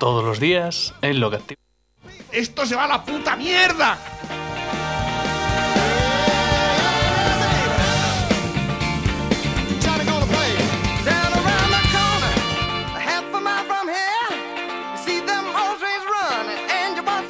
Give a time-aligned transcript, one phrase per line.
[0.00, 1.60] Todos los días en lo que activa.
[2.32, 3.98] ¡Esto se va a la puta mierda!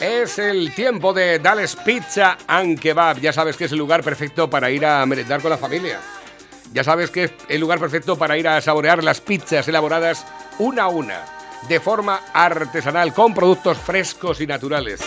[0.00, 3.18] Es el tiempo de Dales Pizza and Kebab.
[3.18, 6.00] Ya sabes que es el lugar perfecto para ir a merendar con la familia.
[6.72, 10.24] Ya sabes que es el lugar perfecto para ir a saborear las pizzas elaboradas
[10.60, 11.24] una a una,
[11.68, 15.00] de forma artesanal, con productos frescos y naturales.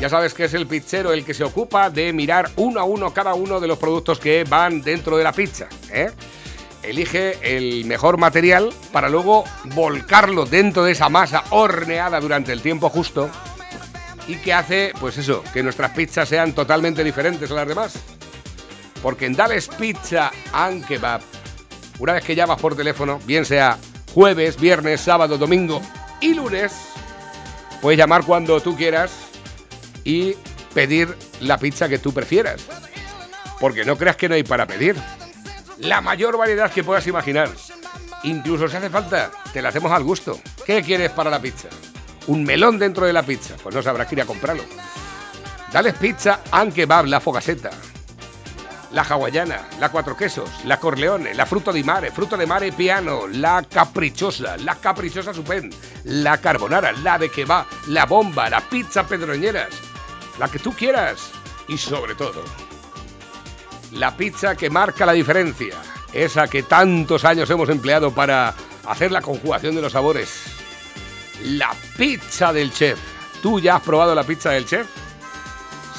[0.00, 3.12] Ya sabes que es el pizzero el que se ocupa de mirar uno a uno
[3.12, 5.68] cada uno de los productos que van dentro de la pizza.
[5.92, 6.12] ¿eh?
[6.84, 12.88] Elige el mejor material para luego volcarlo dentro de esa masa horneada durante el tiempo
[12.88, 13.28] justo
[14.28, 17.98] y que hace, pues eso, que nuestras pizzas sean totalmente diferentes a las demás.
[19.02, 21.22] Porque en Dales Pizza and Kebab,
[21.98, 23.76] una vez que llamas por teléfono, bien sea
[24.14, 25.80] jueves, viernes, sábado, domingo
[26.20, 26.72] y lunes,
[27.80, 29.12] puedes llamar cuando tú quieras
[30.04, 30.34] y
[30.74, 32.62] pedir la pizza que tú prefieras.
[33.60, 34.96] Porque no creas que no hay para pedir.
[35.78, 37.50] La mayor variedad que puedas imaginar.
[38.24, 40.40] Incluso si hace falta, te la hacemos al gusto.
[40.64, 41.68] ¿Qué quieres para la pizza?
[42.26, 43.54] ¿Un melón dentro de la pizza?
[43.62, 44.64] Pues no sabrás que ir a comprarlo.
[45.72, 47.70] Dales pizza and kebab, la fogaseta.
[48.92, 53.26] La hawaiana, la cuatro quesos, la corleone, la fruto di mare, fruto de mare piano,
[53.26, 55.70] la caprichosa, la caprichosa supen,
[56.04, 59.68] la carbonara, la de kebab, la bomba, la pizza pedroñeras,
[60.38, 61.30] la que tú quieras
[61.68, 62.42] y sobre todo,
[63.92, 65.74] la pizza que marca la diferencia,
[66.14, 68.54] esa que tantos años hemos empleado para
[68.86, 70.44] hacer la conjugación de los sabores.
[71.44, 72.98] La pizza del chef.
[73.42, 74.86] ¿Tú ya has probado la pizza del chef?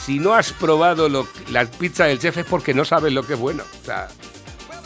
[0.05, 1.07] Si no has probado
[1.51, 3.63] la pizza del chef es porque no sabes lo que es bueno.
[3.81, 4.07] O sea,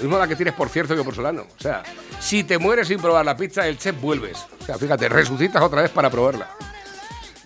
[0.01, 1.43] mismo la que tienes por cierto que por solano.
[1.43, 1.83] O sea,
[2.19, 4.45] si te mueres sin probar la pizza del chef, vuelves.
[4.61, 6.49] O sea, fíjate, resucitas otra vez para probarla.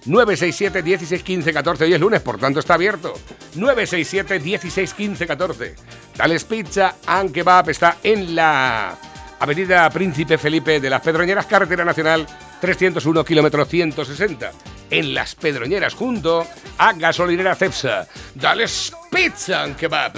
[0.06, 3.13] 967 16 15 14 hoy es lunes, por tanto está abierto.
[3.56, 5.75] 967 16 15 14.
[6.16, 8.97] Tales Pizza and Kebab está en la
[9.39, 12.25] Avenida Príncipe Felipe de las Pedroñeras, Carretera Nacional
[12.61, 14.51] 301, kilómetro 160.
[14.89, 18.07] En las Pedroñeras, junto a Gasolinera Cepsa.
[18.35, 20.13] Dales Pizza and Kebab.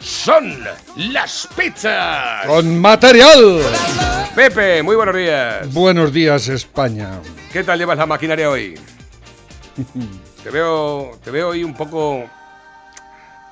[0.00, 0.58] Son
[0.96, 2.46] las pizzas.
[2.46, 3.62] Con material.
[4.34, 5.72] Pepe, muy buenos días.
[5.72, 7.20] Buenos días, España.
[7.52, 8.78] ¿Qué tal llevas la maquinaria hoy?
[10.42, 12.28] Te veo, te veo hoy un poco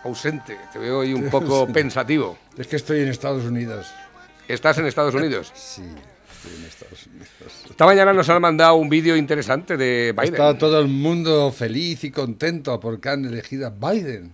[0.03, 2.37] ausente, te veo hoy un poco pensativo.
[2.59, 3.87] Es que estoy en Estados Unidos.
[4.49, 5.53] ¿Estás en Estados Unidos?
[5.55, 5.85] Sí,
[6.45, 7.29] en Estados Unidos.
[7.71, 10.35] Esta mañana nos han mandado un vídeo interesante de Biden.
[10.35, 14.33] Está todo el mundo feliz y contento porque han elegido a Biden.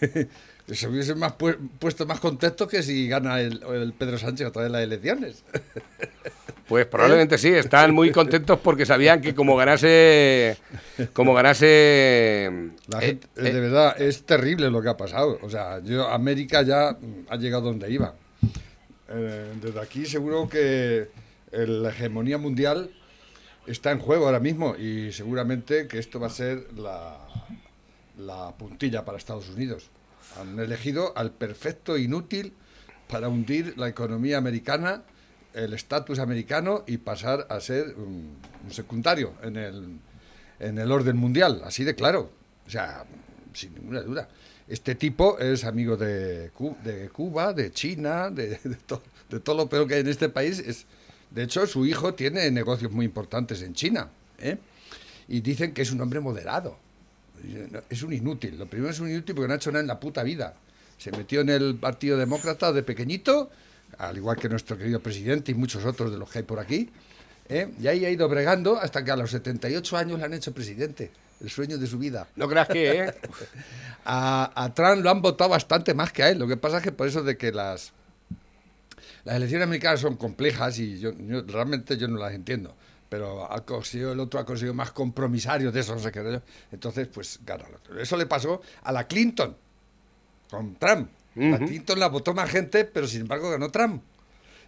[0.72, 4.62] Se hubiese más pu- puesto más contento que si gana el, el Pedro Sánchez otra
[4.62, 5.44] vez las elecciones.
[6.66, 10.56] Pues probablemente sí, están muy contentos porque sabían que como ganase,
[11.12, 12.50] como ganase,
[12.88, 15.38] La eh, gente- eh, de verdad, es terrible lo que ha pasado.
[15.42, 16.96] O sea, yo, América ya
[17.28, 18.14] ha llegado donde iba.
[19.10, 21.08] Eh, desde aquí seguro que
[21.54, 22.90] la hegemonía mundial
[23.66, 27.18] está en juego ahora mismo y seguramente que esto va a ser la,
[28.18, 29.90] la puntilla para Estados Unidos.
[30.38, 32.52] Han elegido al perfecto inútil
[33.08, 35.02] para hundir la economía americana,
[35.52, 39.98] el estatus americano y pasar a ser un, un secundario en el,
[40.58, 42.30] en el orden mundial, así de claro.
[42.66, 43.04] O sea,
[43.52, 44.28] sin ninguna duda.
[44.66, 46.50] Este tipo es amigo de,
[46.82, 48.56] de Cuba, de China, de,
[48.86, 50.86] to- de todo lo peor que hay en este país.
[51.34, 54.08] De hecho, su hijo tiene negocios muy importantes en China.
[54.38, 54.56] ¿eh?
[55.26, 56.78] Y dicen que es un hombre moderado.
[57.90, 58.56] Es un inútil.
[58.56, 60.54] Lo primero es un inútil porque no ha hecho nada en la puta vida.
[60.96, 63.50] Se metió en el Partido Demócrata de pequeñito,
[63.98, 66.88] al igual que nuestro querido presidente y muchos otros de los que hay por aquí.
[67.48, 67.68] ¿eh?
[67.80, 71.10] Y ahí ha ido bregando hasta que a los 78 años le han hecho presidente.
[71.40, 72.28] El sueño de su vida.
[72.36, 73.14] no creas que, ¿eh?
[74.06, 76.38] A, a Trump lo han votado bastante más que a él.
[76.38, 77.92] Lo que pasa es que por eso de que las,
[79.24, 82.74] las elecciones americanas son complejas y yo, yo- realmente yo no las entiendo.
[83.08, 86.02] Pero ha conseguido, el otro ha conseguido más compromisarios de esos.
[86.02, 86.42] rollo.
[86.72, 88.00] Entonces, pues gana el otro.
[88.00, 89.56] Eso le pasó a la Clinton
[90.50, 91.08] con Trump.
[91.36, 91.58] La.
[91.58, 94.02] Clinton la votó más gente, pero sin embargo ganó Trump.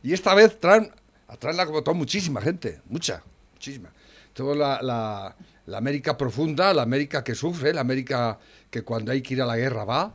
[0.03, 0.91] Y esta vez Trump,
[1.29, 3.23] a Trump la votó muchísima gente, mucha,
[3.55, 3.91] muchísima.
[4.32, 5.37] Toda la, la-
[5.67, 8.38] la América profunda, la América que sufre, la América
[8.70, 10.14] que cuando hay que ir a la guerra va.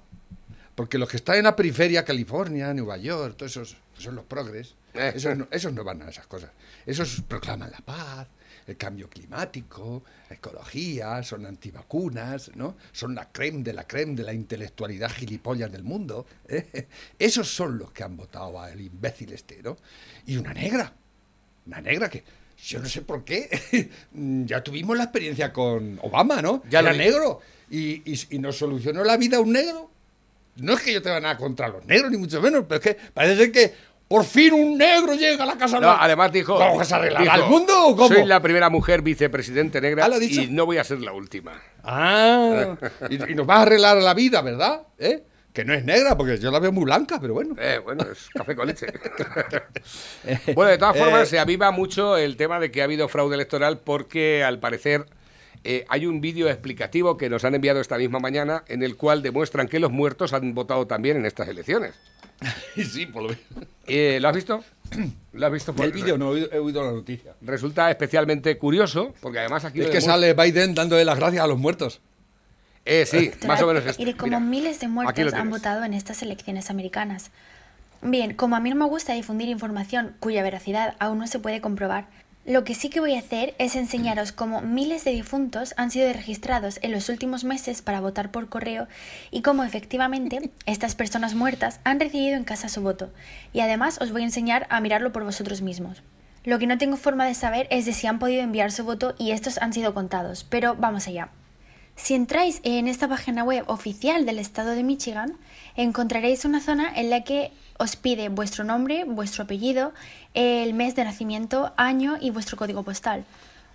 [0.76, 4.76] Porque los que están en la periferia, California, Nueva York, todos esos son los progres,
[4.94, 5.14] Eh.
[5.16, 6.52] esos no, esos no van a esas cosas.
[6.86, 8.28] Esos proclaman la paz,
[8.68, 12.76] el cambio climático, la ecología, son antivacunas, ¿no?
[12.92, 16.26] Son la creme de la creme de la intelectualidad gilipollas del mundo.
[16.48, 16.88] ¿eh?
[17.20, 19.78] Esos son los que han votado al imbécil este, ¿no?
[20.26, 20.94] Y una negra,
[21.68, 22.24] una negra que
[22.64, 23.90] yo no sé por qué.
[24.46, 26.64] ya tuvimos la experiencia con Obama, ¿no?
[26.70, 27.40] Ya Era negro
[27.70, 29.90] y, y, y nos solucionó la vida un negro.
[30.58, 32.98] No es que yo tenga nada contra los negros, ni mucho menos, pero es que
[33.14, 33.74] parece ser que
[34.08, 36.04] por fin un negro llega a la Casa No, Blanca.
[36.04, 36.58] además dijo.
[36.60, 38.10] ¿Vamos a arreglar dijo, al mundo o cómo?
[38.14, 41.54] Soy la primera mujer vicepresidente negra Ah, y no voy a ser la última.
[41.84, 42.76] Ah,
[43.10, 44.82] y, y nos va a arreglar la vida, ¿verdad?
[45.00, 45.24] ¿Eh?
[45.54, 47.56] Que no es negra, porque yo la veo muy blanca, pero bueno.
[47.58, 48.88] Eh, bueno, es café con leche.
[50.56, 53.36] bueno, de todas formas, Eh, se aviva mucho el tema de que ha habido fraude
[53.36, 55.06] electoral porque, al parecer,
[55.64, 59.22] eh, hay un vídeo explicativo que nos han enviado esta misma mañana en el cual
[59.22, 61.94] demuestran que los muertos han votado también en estas elecciones.
[62.76, 63.44] sí, por lo menos.
[63.88, 64.64] Eh, ¿Lo has visto?
[65.34, 65.74] ¿Lo has visto?
[65.74, 67.34] por- El vídeo no he oído, he oído la noticia.
[67.42, 69.80] Resulta especialmente curioso porque además aquí...
[69.82, 72.02] Es que demuestra- sale Biden dándole las gracias a los muertos.
[72.84, 74.06] Eh, sí, más o menos Y este.
[74.06, 77.30] de cómo Mira, miles de muertos han votado en estas elecciones americanas.
[78.02, 81.62] Bien, como a mí no me gusta difundir información cuya veracidad aún no se puede
[81.62, 82.08] comprobar,
[82.46, 86.12] lo que sí que voy a hacer es enseñaros cómo miles de difuntos han sido
[86.12, 88.88] registrados en los últimos meses para votar por correo
[89.30, 93.12] y cómo efectivamente estas personas muertas han recibido en casa su voto.
[93.54, 96.02] Y además os voy a enseñar a mirarlo por vosotros mismos.
[96.44, 99.14] Lo que no tengo forma de saber es de si han podido enviar su voto
[99.20, 101.30] y estos han sido contados, pero vamos allá.
[102.02, 105.38] Si entráis en esta página web oficial del estado de Michigan,
[105.76, 109.94] encontraréis una zona en la que os pide vuestro nombre, vuestro apellido,
[110.34, 113.24] el mes de nacimiento, año y vuestro código postal.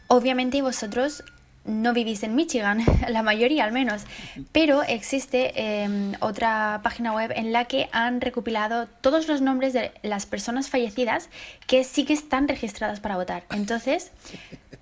[0.09, 1.23] Obviamente vosotros
[1.65, 4.03] no vivís en Michigan, la mayoría al menos,
[4.51, 9.93] pero existe eh, otra página web en la que han recopilado todos los nombres de
[10.03, 11.29] las personas fallecidas
[11.69, 13.45] que sí que están registradas para votar.
[13.51, 14.11] Entonces,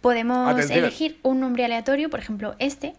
[0.00, 0.78] podemos Atención.
[0.78, 2.94] elegir un nombre aleatorio, por ejemplo este,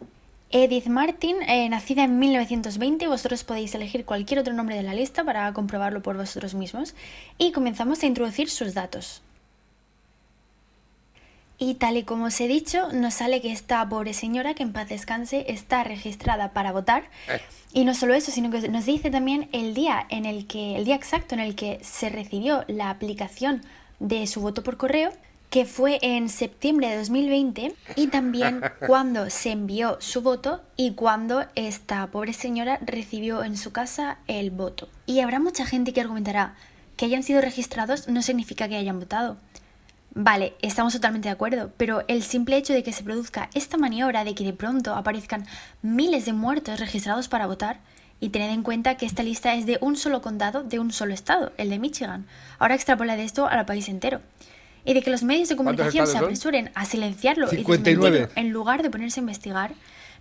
[0.52, 5.24] Edith Martin, eh, nacida en 1920, vosotros podéis elegir cualquier otro nombre de la lista
[5.24, 6.96] para comprobarlo por vosotros mismos
[7.38, 9.22] y comenzamos a introducir sus datos.
[11.58, 14.74] Y tal y como os he dicho, nos sale que esta pobre señora, que en
[14.74, 17.04] paz descanse, está registrada para votar.
[17.30, 17.40] Eh.
[17.72, 20.84] Y no solo eso, sino que nos dice también el día en el que, el
[20.84, 23.62] día exacto en el que se recibió la aplicación
[24.00, 25.12] de su voto por correo,
[25.56, 31.46] que fue en septiembre de 2020, y también cuando se envió su voto y cuando
[31.56, 34.90] esta pobre señora recibió en su casa el voto.
[35.06, 36.56] Y habrá mucha gente que argumentará
[36.98, 39.38] que hayan sido registrados no significa que hayan votado.
[40.14, 44.26] Vale, estamos totalmente de acuerdo, pero el simple hecho de que se produzca esta maniobra
[44.26, 45.46] de que de pronto aparezcan
[45.82, 47.80] miles de muertos registrados para votar,
[48.20, 51.14] y tened en cuenta que esta lista es de un solo condado de un solo
[51.14, 52.26] estado, el de Michigan.
[52.60, 54.20] Ahora extrapola de esto al país entero.
[54.86, 58.12] Y de que los medios de ¿Cuántos comunicación se apresuren a silenciarlo y 59.
[58.20, 59.74] desmentirlo en lugar de ponerse a investigar,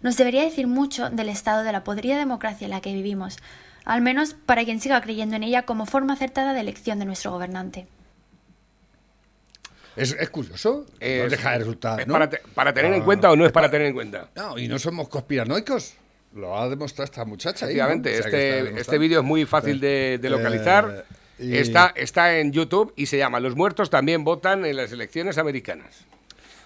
[0.03, 3.37] nos debería decir mucho del estado de la podrida democracia en la que vivimos,
[3.85, 7.31] al menos para quien siga creyendo en ella como forma acertada de elección de nuestro
[7.31, 7.87] gobernante.
[9.97, 10.87] Es, es curioso.
[10.89, 12.01] no Es- deja de resultar.
[12.01, 12.15] ¿Es ¿no?
[12.15, 14.29] para, te- para tener en Ah, cuenta o no es para pa- tener en cuenta?
[14.35, 15.95] No, y no somos conspiranoicos.
[16.35, 17.67] Lo ha demostrado esta muchacha.
[17.67, 17.85] ahí, ¿no?
[17.85, 21.05] Efectivamente, O sea, este, este vídeo es muy fácil de, de Eh, localizar.
[21.39, 25.39] Y- Está, está en YouTube y se llama Los muertos también votan en las elecciones
[25.39, 26.05] americanas.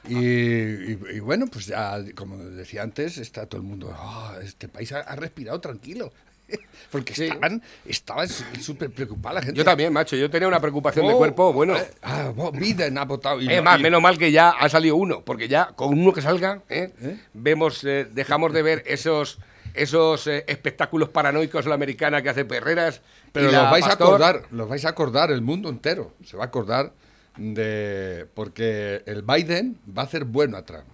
[0.08, 3.92] Y, y- y bueno, pues ya, como decía antes, está todo el mundo.
[3.96, 6.12] "Ah, este país ha, ha respirado tranquilo.
[6.90, 7.24] Porque Sí.
[7.24, 9.58] estaban, estaba súper preocupada la gente.
[9.58, 10.16] Yo también, macho.
[10.16, 11.76] Yo tenía una preocupación de Oh, cuerpo, bueno.
[11.76, 13.38] eh, ah, oh, Biden ha votado.
[13.42, 16.12] y no- más, y- menos mal que ya ha salido uno, porque ya con uno
[16.14, 16.90] que salga, ¿eh?
[17.02, 17.18] ¿Eh?
[17.34, 19.38] vemos, eh, dejamos de ver esos
[19.82, 23.00] esos eh, espectáculos paranoicos la americana que hace Perreras.
[23.32, 24.06] Pero los vais Pastor.
[24.06, 26.14] a acordar, los vais a acordar el mundo entero.
[26.24, 26.92] Se va a acordar
[27.36, 28.26] de.
[28.34, 30.86] Porque el Biden va a hacer bueno a Trump.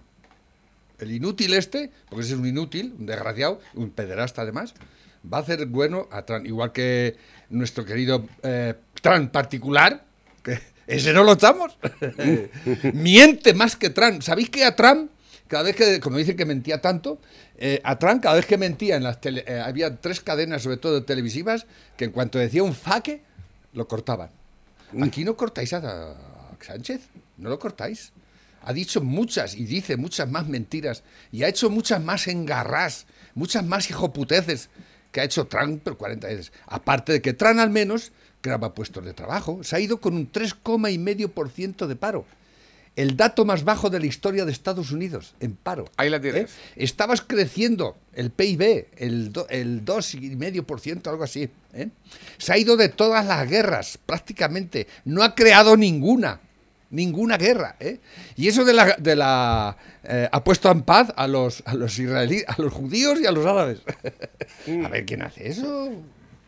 [0.99, 4.73] El inútil este, porque ese es un inútil, un desgraciado, un pederasta además,
[5.31, 6.45] va a hacer bueno a Trump.
[6.45, 7.17] Igual que
[7.49, 10.03] nuestro querido eh, Trump particular,
[10.43, 11.77] que ese no lo echamos.
[12.93, 14.21] Miente más que Trump.
[14.21, 15.11] ¿Sabéis que a Trump,
[15.47, 17.19] cada vez que, como dicen que mentía tanto,
[17.57, 20.77] eh, a Trump cada vez que mentía en las tele- eh, había tres cadenas, sobre
[20.77, 21.65] todo televisivas,
[21.97, 23.21] que en cuanto decía un faque,
[23.73, 24.29] lo cortaban.
[25.01, 25.77] Aquí no cortáis a,
[26.11, 26.15] a
[26.61, 27.01] Sánchez,
[27.37, 28.11] no lo cortáis.
[28.63, 33.63] Ha dicho muchas y dice muchas más mentiras y ha hecho muchas más engarrás, muchas
[33.63, 34.69] más hijoputeces
[35.11, 36.51] que ha hecho Trump por 40 veces.
[36.65, 38.11] Aparte de que Trump al menos
[38.41, 42.25] graba puestos de trabajo, se ha ido con un 3,5% de paro.
[42.95, 45.89] El dato más bajo de la historia de Estados Unidos en paro.
[45.97, 46.51] Ahí la tienes.
[46.51, 46.53] ¿eh?
[46.77, 51.49] Estabas creciendo el PIB, el, do- el 2,5%, algo así.
[51.73, 51.89] ¿eh?
[52.37, 54.87] Se ha ido de todas las guerras, prácticamente.
[55.03, 56.39] No ha creado ninguna.
[56.91, 57.75] Ninguna guerra.
[57.79, 57.99] ¿eh?
[58.37, 58.95] Y eso de la.
[58.97, 63.19] De la eh, ha puesto en paz a los, a los israelíes, a los judíos
[63.19, 63.79] y a los árabes.
[64.85, 65.91] a ver quién hace eso.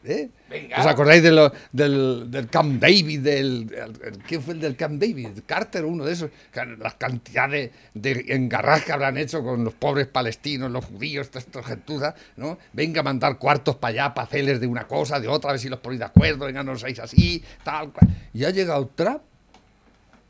[0.04, 0.30] ¿Eh?
[0.50, 0.80] Venga.
[0.80, 3.20] ¿Os acordáis de lo- del, del Camp David?
[3.22, 5.30] Del, el- el- ¿Quién fue el del Camp David?
[5.46, 6.30] Carter, uno de esos.
[6.80, 11.62] Las cantidades de engarras que habrán hecho con los pobres palestinos, los judíos, toda esta
[11.64, 12.58] gentuza, ¿no?
[12.72, 15.60] Venga a mandar cuartos para allá para hacerles de una cosa, de otra, a ver
[15.60, 18.08] si los ponéis de acuerdo, venga, no seáis así, tal cual.
[18.34, 19.22] Y ha llegado Trump,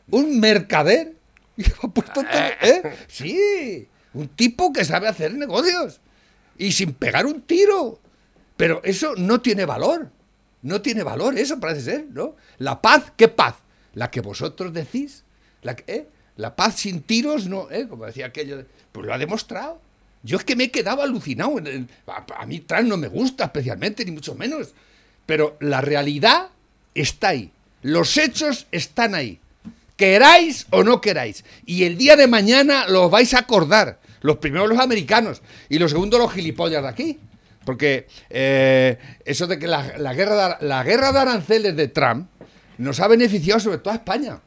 [0.09, 1.13] un mercader,
[1.55, 2.21] y ha puesto
[2.61, 2.81] ¿eh?
[3.07, 5.99] Sí, un tipo que sabe hacer negocios
[6.57, 7.99] y sin pegar un tiro.
[8.57, 10.09] Pero eso no tiene valor.
[10.63, 12.35] No tiene valor, eso parece ser, ¿no?
[12.57, 13.55] La paz, ¿qué paz?
[13.93, 15.23] La que vosotros decís.
[15.61, 16.07] La, que- ¿eh?
[16.35, 17.87] la paz sin tiros, no, ¿eh?
[17.87, 18.65] Como decía aquello.
[18.91, 19.79] Pues lo ha demostrado.
[20.23, 21.53] Yo es que me he quedado alucinado.
[22.07, 24.73] a, mí Trump no me gusta especialmente, ni mucho menos.
[25.25, 26.49] Pero la realidad
[26.95, 27.51] está ahí.
[27.83, 29.39] Los hechos están ahí.
[29.95, 31.45] Queráis o no queráis.
[31.65, 33.99] Y el día de mañana los vais a acordar.
[34.21, 37.19] Los primeros los americanos y los segundos los gilipollas de aquí.
[37.67, 42.29] Porque eh, eso de que la, la guerra de, la guerra de aranceles de Trump
[42.77, 44.39] nos ha beneficiado sobre todo a España.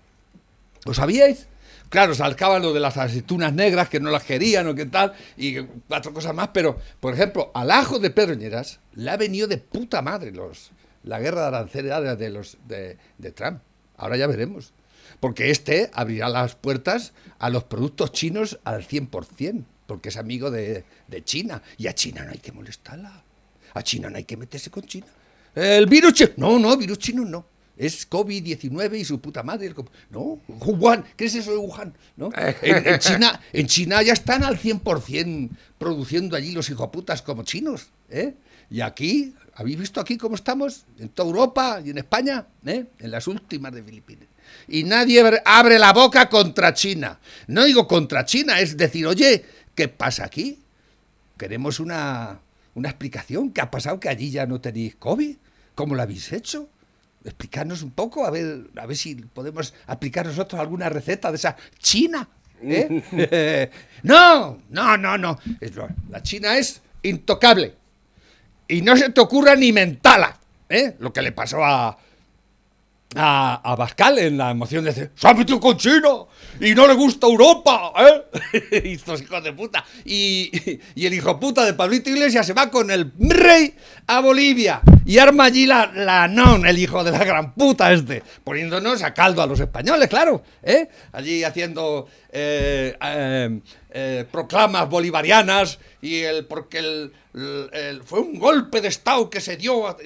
[0.87, 1.47] ¿Lo sabíais?
[1.91, 5.59] Claro, salcaban lo de las aceitunas negras que no las querían o qué tal, y
[5.87, 10.01] cuatro cosas más, pero, por ejemplo, al ajo de Pedroñeras le ha venido de puta
[10.01, 10.71] madre los,
[11.03, 13.61] la guerra de aranceles de, los, de Trump.
[13.99, 14.73] Ahora ya veremos.
[15.21, 20.85] Porque este abrirá las puertas a los productos chinos al 100%, porque es amigo de,
[21.25, 21.61] China.
[21.77, 23.25] Y a China no hay que molestarla.
[23.75, 25.09] A China no hay que meterse con China.
[25.53, 26.31] El virus chino.
[26.37, 27.45] No, no, virus chino no.
[27.77, 29.75] Es COVID-19 y su puta madre.
[30.11, 31.05] No, Wuhan.
[31.17, 31.93] ¿Qué es eso de Wuhan?
[32.17, 32.31] ¿No?
[32.63, 37.89] En, China, en China ya están al 100% produciendo allí los hijoputas como chinos.
[38.11, 38.35] ¿eh?
[38.71, 40.85] Y aquí, ¿habéis visto aquí cómo estamos?
[41.01, 42.85] En toda Europa y en España, ¿eh?
[42.97, 44.29] en las últimas de Filipinas.
[44.69, 47.19] Y nadie abre la boca contra China.
[47.49, 49.45] No digo contra China, es decir, oye,
[49.75, 50.59] ¿qué pasa aquí?
[51.39, 52.41] Queremos una,
[52.75, 53.51] una explicación.
[53.51, 55.37] ¿Qué ha pasado que allí ya no tenéis COVID?
[55.75, 56.69] ¿Cómo lo habéis hecho?
[57.25, 61.57] Explicarnos un poco, a ver, a ver si podemos aplicar nosotros alguna receta de esa
[61.79, 62.29] China.
[62.63, 63.71] ¿eh?
[64.03, 65.39] no, no, no, no.
[66.11, 67.75] La China es intocable.
[68.69, 70.39] Y no se te ocurra ni mentala.
[70.69, 70.97] ¿eh?
[70.99, 71.99] Lo que le pasó a,
[73.17, 76.09] a, Bascal en la emoción de decir, se ha metido con China
[76.61, 78.83] y no le gusta Europa, ¿eh?
[78.85, 79.85] y estos hijos de puta.
[80.05, 80.51] Y,
[80.95, 83.75] y el hijo puta de Pablito Iglesias se va con el rey
[84.07, 88.23] a Bolivia y arma allí la, la non, el hijo de la gran puta este,
[88.45, 90.89] poniéndonos a caldo a los españoles, claro, ¿eh?
[91.13, 97.13] Allí haciendo eh, eh, eh, proclamas bolivarianas y el porque el-
[98.05, 99.97] fue un golpe de estado que se dio a-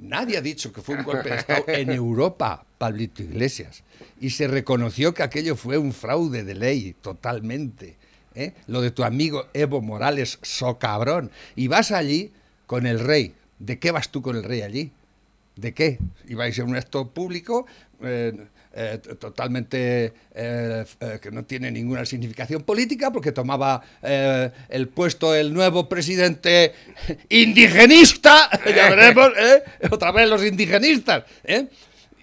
[0.00, 3.82] Nadie ha dicho que fue un golpe de Estado en Europa, Pablito Iglesias.
[4.20, 7.96] Y se reconoció que aquello fue un fraude de ley, totalmente.
[8.34, 8.54] ¿eh?
[8.68, 11.30] Lo de tu amigo Evo Morales, so cabrón.
[11.56, 12.32] Y vas allí
[12.66, 13.34] con el rey.
[13.58, 14.92] ¿De qué vas tú con el rey allí?
[15.58, 15.98] ¿De qué?
[16.28, 17.66] Ibais a un acto público
[18.00, 18.32] eh,
[18.74, 20.84] eh, totalmente eh,
[21.20, 26.74] que no tiene ninguna significación política porque tomaba el puesto el nuevo presidente
[27.28, 29.32] indigenista, ya veremos,
[29.90, 31.66] otra vez los indigenistas, ¿eh?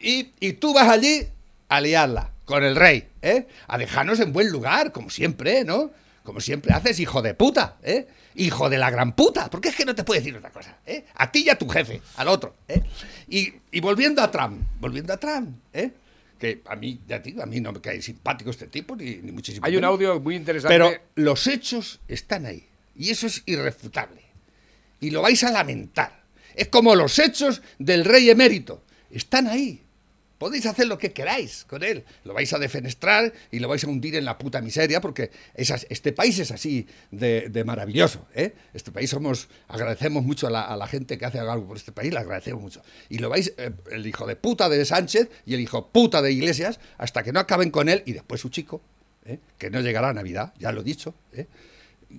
[0.02, 1.28] y, y tú vas allí
[1.68, 3.48] a liarla con el rey, ¿eh?
[3.68, 5.92] a dejarnos en buen lugar, como siempre, ¿no?
[6.24, 8.08] Como siempre haces, hijo de puta, ¿eh?
[8.36, 11.06] Hijo de la gran puta, porque es que no te puedo decir otra cosa, ¿eh?
[11.16, 12.82] A ti y a tu jefe, al otro, ¿eh?
[13.30, 15.92] Y, y volviendo a Trump, volviendo a Trump, ¿eh?
[16.38, 19.32] Que a mí, ya digo, a mí no me cae simpático este tipo, ni, ni
[19.32, 20.74] muchísimo Hay un audio muy interesante.
[20.74, 22.68] Pero los hechos están ahí.
[22.96, 24.22] Y eso es irrefutable.
[25.00, 26.24] Y lo vais a lamentar.
[26.56, 28.84] Es como los hechos del rey emérito.
[29.12, 29.85] Están ahí.
[30.38, 32.04] Podéis hacer lo que queráis con él.
[32.26, 35.72] Lo vais a defenestrar y lo vais a hundir en la puta miseria porque es
[35.72, 38.28] as- este país es así de, maravilloso.
[38.36, 38.54] ¿eh?
[38.74, 42.20] Este país somos, agradecemos mucho a la, gente que hace algo por este país, le
[42.20, 42.82] agradecemos mucho.
[43.08, 46.34] Y lo vais, eh, el hijo de puta de Sánchez y el hijo puta de
[46.34, 48.82] Iglesias, hasta que no acaben con él y después su chico,
[49.26, 49.40] ¿eh?
[49.58, 51.16] que no llegará a Navidad, ya lo he dicho.
[51.32, 51.48] ¿eh?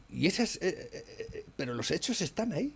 [0.08, 2.74] Y esas, eh, pero los hechos están ahí.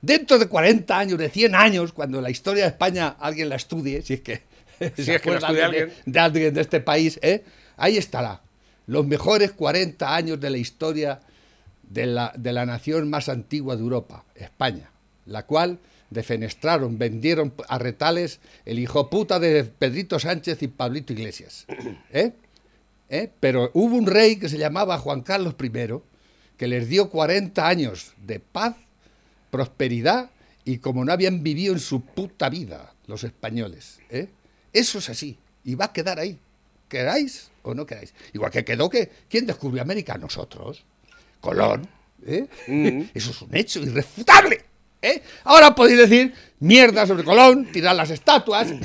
[0.00, 4.02] Dentro de 40 años, de 100 años, cuando la historia de España alguien la estudie,
[4.02, 4.42] si es que,
[4.96, 5.88] Si es que estudia alguien.
[5.88, 7.44] de, de alguien de este país, ¿eh?
[7.76, 8.40] ahí estará.
[8.86, 11.20] Los mejores 40 años de la historia
[11.90, 14.90] de la, de la nación más antigua de Europa, España,
[15.26, 15.78] la cual
[16.10, 21.66] defenestraron, vendieron a retales el hijo puta de Pedrito Sánchez y Pablito Iglesias.
[22.12, 22.32] ¿eh?
[23.08, 23.30] ¿eh?
[23.40, 25.70] pero hubo un rey que se llamaba Juan Carlos I,
[26.56, 28.76] que les dio 40 años de paz,
[29.50, 30.30] prosperidad
[30.64, 34.00] y como no habían vivido en su puta vida los españoles.
[34.10, 34.28] ¿eh?
[34.72, 36.38] Eso es así y va a quedar ahí.
[36.88, 38.14] ¿Queráis o no queráis?
[38.32, 39.10] Igual que quedó que...
[39.28, 40.16] ¿Quién descubrió América?
[40.16, 40.84] Nosotros.
[41.40, 41.86] Colón.
[42.26, 42.46] ¿eh?
[43.14, 44.64] Eso es un hecho irrefutable.
[45.02, 45.22] ¿eh?
[45.44, 48.68] Ahora podéis decir mierda sobre Colón, tirar las estatuas.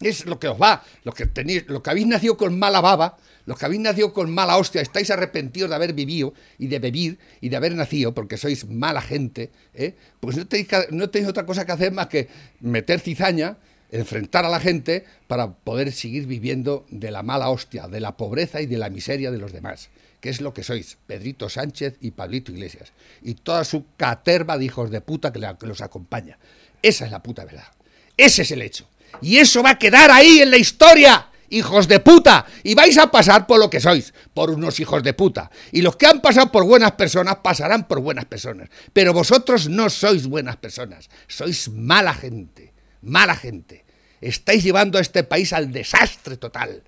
[0.00, 0.84] Es lo que os va.
[1.02, 4.32] Los que, tenéis, los que habéis nacido con mala baba, los que habéis nacido con
[4.32, 8.36] mala hostia, estáis arrepentidos de haber vivido y de vivir y de haber nacido porque
[8.36, 9.96] sois mala gente, ¿eh?
[10.20, 12.28] pues no tenéis, que- no tenéis otra cosa que hacer más que
[12.60, 13.56] meter cizaña,
[13.90, 18.60] enfrentar a la gente para poder seguir viviendo de la mala hostia, de la pobreza
[18.60, 19.90] y de la miseria de los demás,
[20.20, 22.92] que es lo que sois, Pedrito Sánchez y Pablito Iglesias,
[23.22, 26.38] y toda su caterva de hijos de puta que, que los acompaña.
[26.82, 27.68] Esa es la puta verdad.
[28.16, 28.88] Ese es el hecho.
[29.22, 32.46] Y eso va a quedar ahí en la historia, hijos de puta.
[32.62, 35.50] Y vais a pasar por lo que sois, por unos hijos de puta.
[35.72, 38.68] Y los que han pasado por buenas personas pasarán por buenas personas.
[38.92, 43.84] Pero vosotros no sois buenas personas, sois mala gente, mala gente.
[44.20, 46.82] Estáis llevando a este país al desastre total.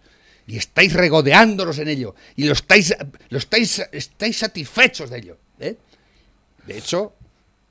[0.46, 2.14] Y estáis regodeándonos en ello.
[2.34, 2.94] Y lo estáis,
[3.28, 5.38] lo estáis, estáis satisfechos de ello.
[5.60, 5.76] ¿eh?
[6.66, 7.14] De hecho,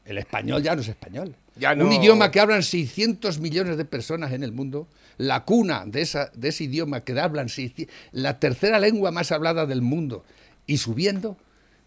[0.06, 1.36] el español ya no es español.
[1.58, 5.84] Ya no- Un idioma que hablan 600 millones de personas en el mundo, la cuna
[5.86, 10.24] de, esa, de ese idioma que hablan 600 la tercera lengua más hablada del mundo,
[10.66, 11.36] y subiendo,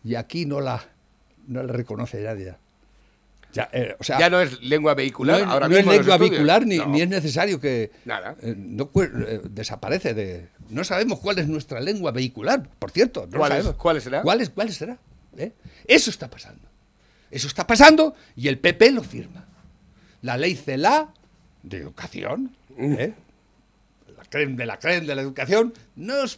[0.04, 0.84] y aquí no la,
[1.46, 2.54] no la reconoce nadie.
[3.52, 3.68] Ya.
[3.72, 5.38] Eh, o sea, Ya no es lengua vehicular.
[5.38, 6.86] no es, ahora no es mismo lengua vehicular ni, No.
[6.86, 8.36] ni es necesario que Nada.
[8.42, 13.38] eh, no eh, desaparece de no sabemos cuál es nuestra lengua vehicular por cierto no
[13.38, 13.58] ¿Cuál es?
[13.58, 13.76] sabemos.
[13.82, 14.22] ¿Cuál será?
[14.22, 14.96] cuál es cuál será
[15.86, 16.68] eso está pasando
[17.30, 19.46] eso está pasando y el PP lo firma
[20.22, 21.08] la ley CELA
[21.62, 22.92] de educación Mm.
[22.98, 23.12] ¿eh?
[24.32, 26.36] Creen de la creen de la educación no os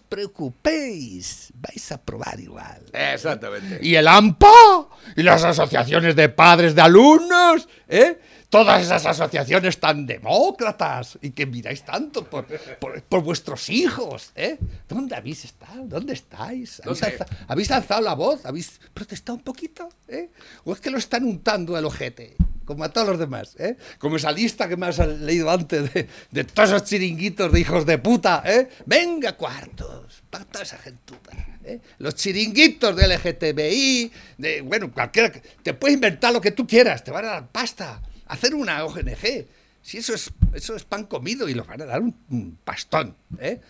[0.59, 3.79] preocupéis vais a probar igual Exactamente.
[3.83, 8.19] y el AMPA y las asociaciones de padres de alumnos, ¿eh?
[8.51, 12.47] Todas esas asociaciones tan demócratas y que miráis tanto por,
[12.79, 14.59] por- por vuestros hijos, ¿eh?
[14.89, 15.83] ¿Dónde habéis estado?
[15.87, 16.81] ¿Dónde estáis?
[16.85, 17.17] ¿Habéis, ¿Dónde?
[17.19, 18.47] alza- habéis alzado la voz?
[18.47, 19.89] ¿Habéis protestado un poquito?
[20.07, 20.31] ¿eh?
[20.65, 22.37] ¿O es que lo están untando el ojete?
[22.65, 23.77] Como a todos los demás, ¿eh?
[23.99, 27.87] Como esa lista que me has leído antes de, de todos esos chiringuitos de hijos
[27.87, 28.69] de puta, ¿eh?
[28.87, 31.81] Venga, cuartos, para toda esa gentuda, ¿eh?
[31.99, 37.11] Los chiringuitos de LGTBI, de, bueno, cualquiera, te puedes inventar lo que tú quieras, te
[37.11, 39.47] van a dar pasta, hacer una ONG,
[39.83, 43.17] si eso es, eso es pan comido y los van a dar un, un pastón,
[43.39, 43.61] ¿eh?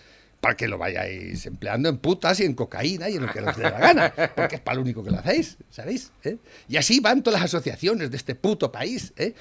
[0.44, 3.56] Para que lo vayáis empleando en putas y en cocaína y en lo que os
[3.56, 6.12] dé la gana, porque es para lo único que lo hacéis, ¿sabéis?
[6.22, 6.36] ¿Eh?
[6.68, 9.32] Y así van todas las asociaciones de este puto país, ¿eh?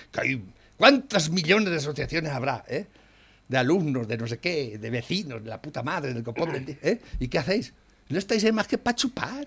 [0.78, 2.86] ¿Cuántas millones de asociaciones habrá, eh?
[3.50, 7.02] De alumnos, de no sé qué, de vecinos, de la puta madre, del copón, ¿eh?
[7.20, 7.74] ¿Y qué hacéis?
[8.08, 9.46] No estáis ahí más que para chupar,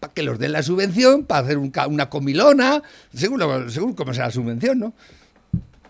[0.00, 2.82] para que los den la subvención, para hacer una comilona,
[3.14, 4.92] según, según cómo sea la subvención, ¿no?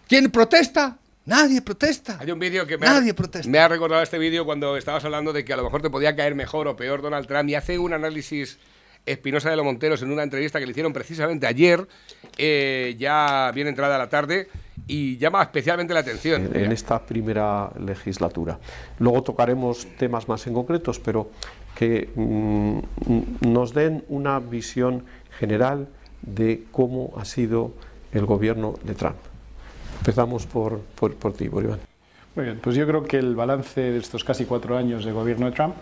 [0.06, 0.98] ¿Quién protesta?
[1.26, 2.16] Nadie protesta.
[2.20, 3.48] Hay un vídeo que me Nadie ha, protesta.
[3.48, 6.16] me ha recordado este vídeo cuando estabas hablando de que a lo mejor te podía
[6.16, 8.58] caer mejor o peor Donald Trump y hace un análisis
[9.06, 11.86] Espinosa de los Monteros en una entrevista que le hicieron precisamente ayer,
[12.36, 14.48] eh, ya bien entrada la tarde,
[14.86, 16.50] y llama especialmente la atención.
[16.54, 18.58] en, en esta primera legislatura.
[18.98, 21.30] Luego tocaremos temas más en concretos, pero
[21.74, 22.78] que mm,
[23.50, 25.04] nos den una visión
[25.38, 25.88] general
[26.22, 27.72] de cómo ha sido
[28.12, 29.16] el gobierno de Trump.
[30.00, 31.78] Empezamos por, por, por ti, por Iván.
[32.34, 35.46] Muy bien, pues yo creo que el balance de estos casi cuatro años de gobierno
[35.46, 35.74] de Trump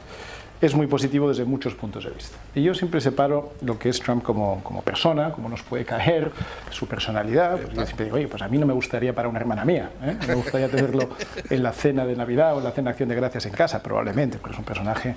[0.61, 2.37] es muy positivo desde muchos puntos de vista.
[2.53, 6.33] Y yo siempre separo lo que es Trump como, como persona, cómo nos puede caer,
[6.71, 7.61] su personalidad.
[7.61, 9.91] Pues yo siempre digo, oye, pues a mí no me gustaría para una hermana mía,
[10.03, 10.17] ¿eh?
[10.21, 11.11] No me gustaría tenerlo
[11.49, 13.81] en la cena de Navidad o en la cena de Acción de Gracias en casa,
[13.83, 15.15] probablemente, porque es un personaje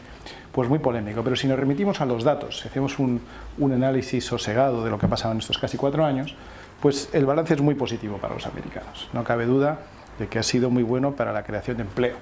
[0.51, 1.23] pues muy polémico.
[1.23, 3.19] Pero si nos remitimos a los datos, si hacemos un,
[3.57, 6.35] un análisis sosegado de lo que ha pasado en estos casi cuatro años,
[6.81, 9.09] pues el balance es muy positivo para los americanos.
[9.13, 9.79] No cabe duda
[10.19, 12.15] de que ha sido muy bueno para la creación de empleo.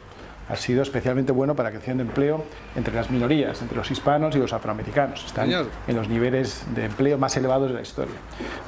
[0.50, 2.43] Ha sido especialmente bueno para la creación de empleo
[2.76, 5.24] entre las minorías, entre los hispanos y los afroamericanos.
[5.26, 5.67] Están Señor.
[5.88, 8.15] en los niveles de empleo más elevados de la historia.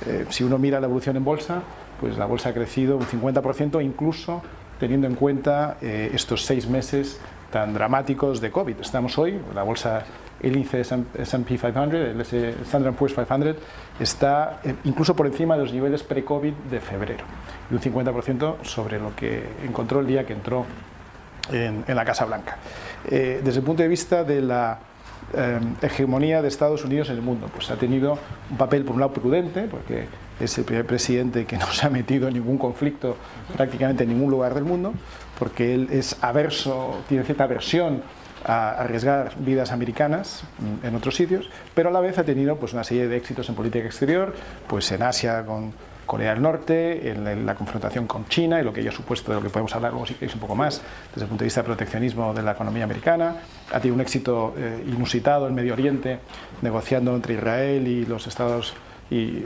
[0.06, 1.63] Eh, si uno mira la evolución en bolsa,
[1.99, 4.43] pues la bolsa ha crecido un 50%, incluso
[4.80, 7.19] teniendo en cuenta eh, estos seis meses
[7.51, 8.80] tan dramáticos de COVID.
[8.80, 10.06] Estamos hoy, la bolsa,
[10.41, 12.21] el índice S&P 500, el
[12.63, 13.56] Standard Poor's 500,
[13.99, 17.23] está eh, incluso por encima de los niveles pre-COVID de febrero,
[17.69, 20.65] un 50% sobre lo que encontró el día que entró
[21.51, 22.58] en, en la Casa Blanca.
[23.10, 24.80] Eh, desde el punto de vista de la
[25.34, 28.17] eh, hegemonía de Estados Unidos en el mundo, pues ha tenido
[28.49, 30.06] un papel, por un lado, prudente, porque
[30.39, 33.15] es el primer presidente que no se ha metido en ningún conflicto
[33.56, 34.93] prácticamente en ningún lugar del mundo,
[35.38, 38.01] porque él es averso, tiene cierta aversión
[38.45, 42.73] a arriesgar vidas americanas mm, en otros sitios, pero a la vez ha tenido pues,
[42.73, 44.34] una serie de éxitos en política exterior,
[44.67, 45.73] pues en Asia con
[46.06, 49.38] Corea del Norte, en la- confrontación con China y lo que ello ha supuesto, de
[49.38, 50.82] lo que podemos hablar luego si queréis un poco más,
[51.13, 53.36] desde el punto de vista de proteccionismo de la economía americana.
[53.71, 56.19] Ha tenido un éxito eh, inusitado en Medio Oriente,
[56.62, 58.73] negociando entre Israel y los Estados
[59.12, 59.45] y eh,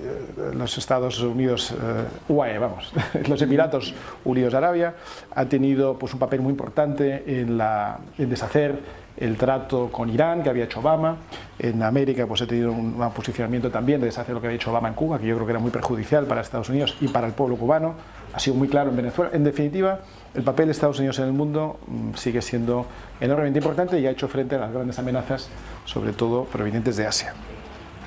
[0.53, 2.93] los Estados Unidos, eh, UAE, vamos,
[3.27, 4.93] los Emiratos Unidos de Arabia,
[5.33, 8.79] ha tenido pues, un papel muy importante en, la, en deshacer
[9.17, 11.17] el trato con Irán que había hecho Obama.
[11.57, 14.69] En América pues, ha tenido un, un posicionamiento también de deshacer lo que había hecho
[14.69, 17.25] Obama en Cuba, que yo creo que era muy perjudicial para Estados Unidos y para
[17.25, 17.95] el pueblo cubano.
[18.33, 19.31] Ha sido muy claro en Venezuela.
[19.33, 20.01] En definitiva,
[20.35, 22.85] el papel de Estados Unidos en el mundo mm, sigue siendo
[23.19, 25.49] enormemente importante y ha hecho frente a las grandes amenazas,
[25.85, 27.33] sobre todo provenientes de Asia.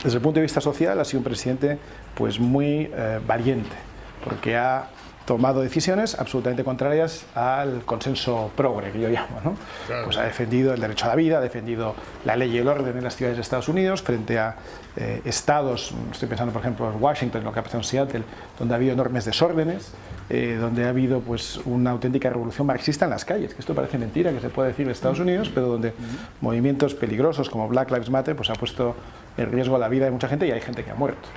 [0.02, 1.78] Desde el punto de vista social ha sido un presidente
[2.14, 3.76] pues muy eh, valiente,
[4.24, 4.88] porque ha
[5.28, 9.40] tomado decisiones absolutamente contrarias al consenso progre, que yo llamo.
[9.44, 9.56] ¿no?
[10.04, 12.96] Pues ha defendido el derecho a la vida, ha defendido la ley y el orden
[12.96, 14.56] en las ciudades de Estados Unidos frente a
[14.96, 18.22] eh, estados, estoy pensando por ejemplo en Washington, lo que ha pasado en Seattle,
[18.58, 19.92] donde ha habido enormes desórdenes,
[20.30, 23.98] eh, donde ha habido pues una auténtica revolución marxista en las calles, que esto parece
[23.98, 25.92] mentira que se puede decir en Estados Unidos, pero donde
[26.40, 28.96] movimientos peligrosos como Black Lives Matter pues ha puesto
[29.38, 31.28] en riesgo la vida de mucha gente y hay gente que ha muerto.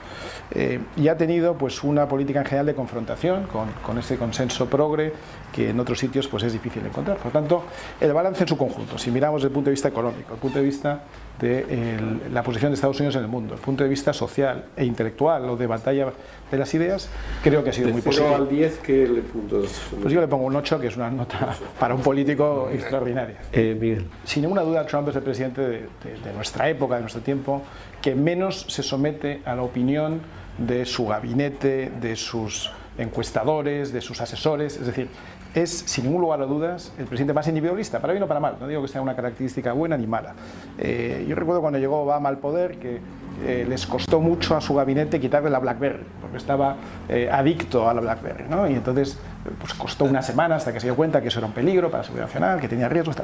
[0.53, 4.65] Eh, y ha tenido pues una política en general de confrontación con, con ese consenso
[4.65, 5.13] progre
[5.53, 7.17] que en otros sitios pues es difícil de encontrar.
[7.17, 7.63] Por lo tanto,
[8.01, 10.59] el balance en su conjunto, si miramos desde el punto de vista económico, el punto
[10.59, 11.03] de vista
[11.39, 11.59] de
[11.95, 14.83] el- la posición de Estados Unidos en el mundo, el punto de vista social e
[14.85, 16.07] intelectual o de batalla
[16.51, 17.09] de las ideas,
[17.43, 18.35] creo que ha sido muy De 0 positivo.
[18.35, 19.81] al 10, ¿qué le puntos?
[20.01, 23.37] Pues yo le pongo un 8, que es una nota para un político extraordinaria.
[23.53, 24.05] Eh, Miguel.
[24.25, 27.61] Sin ninguna duda, Trump es el presidente de, de- de nuestra época, de nuestro tiempo,
[28.01, 30.21] que menos se somete a la opinión
[30.57, 34.77] de su gabinete, de sus encuestadores, de sus asesores.
[34.77, 35.09] Es decir,
[35.53, 38.55] es, sin ningún lugar a dudas, el presidente más individualista, para bien o para mal.
[38.59, 40.33] No digo que sea una característica buena ni mala.
[40.77, 42.99] Eh, yo recuerdo cuando llegó Obama al poder que
[43.45, 46.77] eh, les costó mucho a su gabinete quitarle la BlackBerry, porque estaba
[47.09, 48.45] eh, adicto a la BlackBerry.
[48.49, 48.69] ¿no?
[48.69, 49.17] Y entonces,
[49.59, 51.99] pues costó una semana hasta que se dio cuenta que eso era un peligro para
[51.99, 53.15] la seguridad nacional, que tenía riesgos.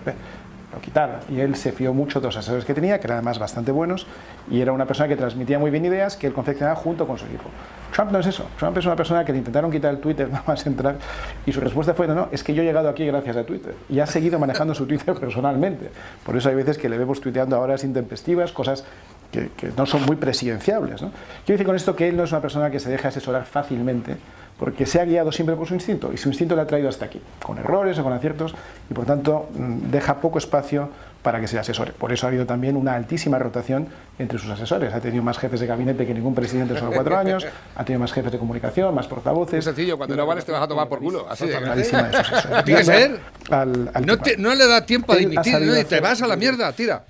[0.78, 1.20] Pero Lo quitaron.
[1.30, 4.08] Y él se fió mucho de los asesores que tenía, que eran además bastante buenos,
[4.50, 7.26] y era una persona que transmitía muy bien ideas que él confeccionaba junto con su
[7.26, 7.46] equipo.
[7.94, 8.46] Trump no es eso.
[8.60, 10.98] Trump es una persona que le intentaron quitar el Twitter nada más entrar,
[11.46, 13.76] y su respuesta fue: no, no, es que yo he llegado aquí gracias a Twitter.
[13.90, 15.90] Y ha seguido manejando su Twitter personalmente.
[16.24, 18.84] Por eso hay veces que le vemos tuiteando a horas intempestivas, cosas
[19.32, 21.02] que, que no son muy presidenciables.
[21.02, 21.10] ¿no?
[21.46, 24.16] Quiero decir con esto que él no es una persona que se deja asesorar fácilmente,
[24.58, 27.06] porque se ha guiado siempre por su instinto, y su instinto le ha traído hasta
[27.06, 28.56] aquí, con errores o con aciertos,
[28.90, 30.90] y por tanto mm, deja poco espacio
[31.22, 31.92] para que se le asesore.
[31.92, 33.88] Por eso ha habido también una altísima rotación
[34.18, 34.94] entre sus asesores.
[34.94, 37.44] Ha tenido más jefes de gabinete que ningún presidente en solo cuatro años,
[37.76, 39.60] ha tenido más jefes de comunicación, más portavoces.
[39.60, 41.28] Es sencillo, cuando no vales te vas a tomar por culo.
[41.30, 41.54] Así de.
[42.66, 43.20] Tiene que ser.
[43.50, 45.86] Al- al No, te- no le da tiempo a dimitir, ¿no?
[45.86, 47.04] Te vas a la mierda, tira.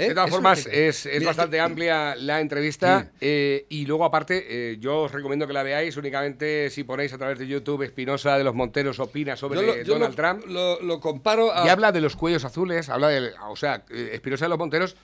[0.00, 0.08] ¿Eh?
[0.08, 4.76] De todas formas, es, es Mira, bastante amplia la entrevista eh, y luego aparte eh,
[4.80, 8.44] yo os recomiendo que la veáis únicamente si ponéis a través de YouTube Espinosa de
[8.44, 11.66] los Monteros opina sobre lo, Donald lo- Trump Lo, lo comparo a.
[11.66, 14.96] y habla de los cuellos azules, habla del, o sea, Espinosa de los Monteros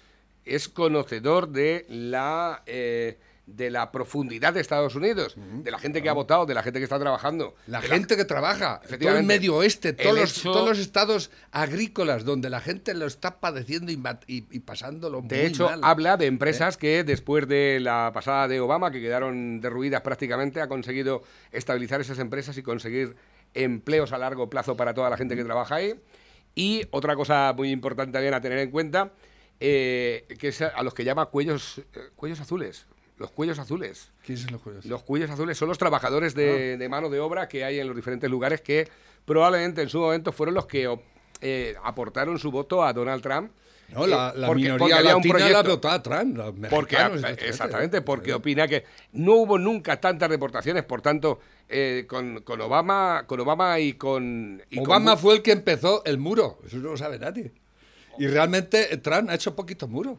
[0.44, 6.08] es conocedor de la eh, de la profundidad de Estados Unidos, de la gente que
[6.08, 9.22] ha votado, de la gente que está trabajando, La de gente que trabaja, todo el
[9.24, 13.38] medio oeste, todos, El los, hecho- todos los estados agrícolas donde la gente lo está
[13.38, 15.80] padeciendo y, y- y pasándolo De muy hecho, mal.
[15.84, 20.66] habla de empresas que después de la pasada de Obama, que quedaron derruidas prácticamente, ha
[20.68, 23.14] conseguido estabilizar esas empresas y conseguir
[23.54, 25.94] empleos a largo plazo para toda la gente que trabaja ahí.
[26.56, 29.12] Y otra cosa muy importante también a tener en cuenta,
[29.60, 31.84] eh, que es a los que llama cuellos, eh,
[32.16, 32.86] cuellos azules.
[33.18, 34.10] Los cuellos azules.
[34.24, 34.84] ¿Quiénes son los juegos?
[34.84, 36.78] Los cuellos azules son los trabajadores de, Ah.
[36.78, 38.88] de mano de obra que hay en los diferentes lugares que
[39.24, 40.94] probablemente en su momento fueron los que
[41.40, 43.50] eh, aportaron su voto a Donald Trump.
[43.88, 45.70] No, la, Eh, la porque- minoría porque había un latina la proyecto.
[45.70, 46.96] votó a Trump, los Porque,
[47.46, 53.24] exactamente, porque opina que no hubo nunca tantas deportaciones, por tanto, eh, con, con Obama
[53.26, 54.62] con Obama y con...
[54.70, 57.52] y con Obama Bu- fue el que empezó el muro, eso no lo sabe nadie.
[58.18, 60.18] Y realmente Trump ha hecho poquitos muros.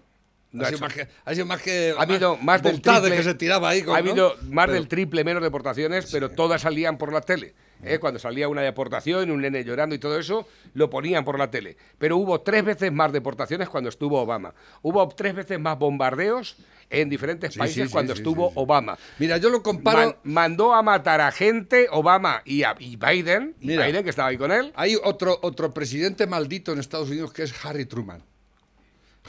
[0.58, 1.94] No ha, sido más que, ha sido más que.
[1.98, 3.82] Ha habido más del triple, que se tiraba ahí.
[3.84, 4.10] con- ha ¿no?
[4.10, 7.54] habido más Pero- del triple menos deportaciones, pero todas salían por la tele.
[7.84, 8.00] ¿eh?
[8.00, 11.78] Cuando salía una deportación, un nene llorando y todo eso, lo ponían por la tele.
[12.00, 14.54] Pero hubo tres veces más deportaciones cuando estuvo Obama.
[14.82, 16.58] Hubo tres veces más bombardeos
[16.90, 18.52] en diferentes Sí, países sí, cuando estuvo.
[18.56, 18.98] Obama.
[19.20, 20.00] Mira, yo lo comparo.
[20.00, 23.86] Man- mandó a matar a gente, Obama y, a, y Biden, y Mira.
[23.86, 24.72] Biden que estaba ahí con él.
[24.76, 28.24] Hay otro, otro presidente maldito en Estados Unidos que es Harry Truman.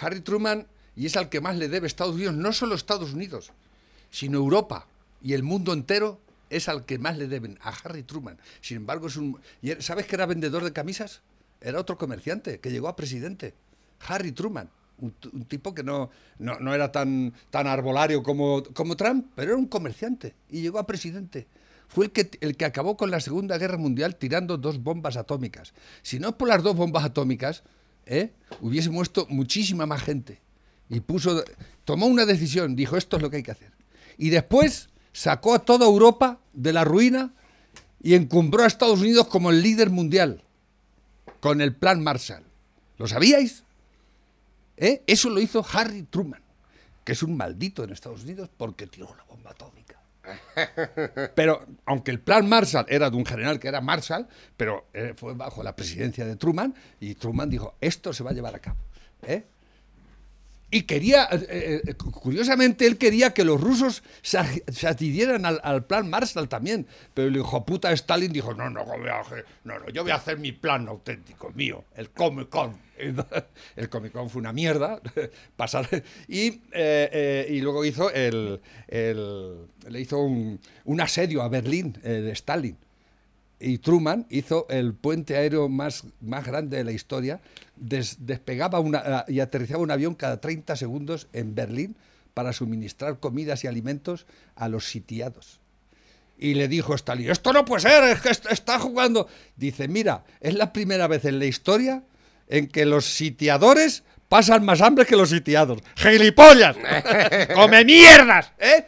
[0.00, 0.66] Harry Truman,
[0.98, 3.52] y es al que más le debe Estados Unidos, no solo Estados Unidos,
[4.10, 4.88] sino Europa
[5.22, 6.18] y el mundo entero,
[6.50, 8.36] es al que más le deben, a Harry Truman.
[8.60, 9.38] Sin embargo, es un.
[9.78, 11.20] ¿Sabes que era vendedor de camisas?
[11.60, 13.54] Era otro comerciante que llegó a presidente.
[14.08, 14.70] Harry Truman.
[14.98, 19.52] Un, un tipo que no, no, no era tan, tan arbolario como, como Trump, pero
[19.52, 21.46] era un comerciante y llegó a presidente.
[21.86, 25.74] Fue el que, el que acabó con la Segunda Guerra Mundial tirando dos bombas atómicas.
[26.02, 27.62] Si no por las dos bombas atómicas,
[28.06, 28.32] ¿eh?
[28.60, 30.40] hubiese muerto muchísima más gente.
[30.88, 31.44] Y puso,
[31.84, 33.72] tomó una decisión, dijo esto es lo que hay que hacer.
[34.16, 37.32] Y después sacó a toda Europa de la ruina
[38.02, 40.42] y encumbró a Estados Unidos como el líder mundial
[41.40, 42.44] con el plan Marshall.
[42.96, 43.64] ¿Lo sabíais?
[44.76, 45.02] ¿Eh?
[45.06, 46.42] Eso lo hizo Harry Truman,
[47.04, 50.00] que es un maldito en Estados Unidos porque tiró la bomba atómica.
[51.34, 55.32] Pero aunque el plan Marshall era de un general que era Marshall, pero eh, fue
[55.34, 58.78] bajo la presidencia de Truman y Truman dijo, esto se va a llevar a cabo.
[59.22, 59.46] ¿eh?
[60.70, 64.38] Y quería, eh, eh, curiosamente, él quería que los rusos se,
[64.70, 66.86] se al, plan Marshall también.
[67.14, 70.52] Pero el hijo puta Stalin dijo, no, no, no, no, yo voy a hacer mi
[70.52, 72.88] plan auténtico, mío, el Comic Con.
[73.76, 75.00] El Comic Con fue una mierda.
[76.72, 80.60] eh, y luego hizo el, le hizo un,
[81.00, 82.76] asedio a Berlín, de Stalin
[83.60, 87.40] y Truman hizo el puente aéreo más, más grande de la historia.
[87.76, 91.96] Des- despegaba una, y aterrizaba un avión cada 30 segundos en Berlín
[92.34, 95.58] para suministrar comidas y alimentos a los sitiados.
[96.38, 99.26] Y le dijo Stalin, esto no puede ser, es que está jugando.
[99.56, 102.04] Dice, mira, es la primera vez en la historia
[102.46, 105.80] en que los sitiadores pasan más hambre que los sitiados.
[105.96, 106.76] ¡Gilipollas!
[107.54, 108.52] ¡Come mierdas!
[108.58, 108.84] ¿eh?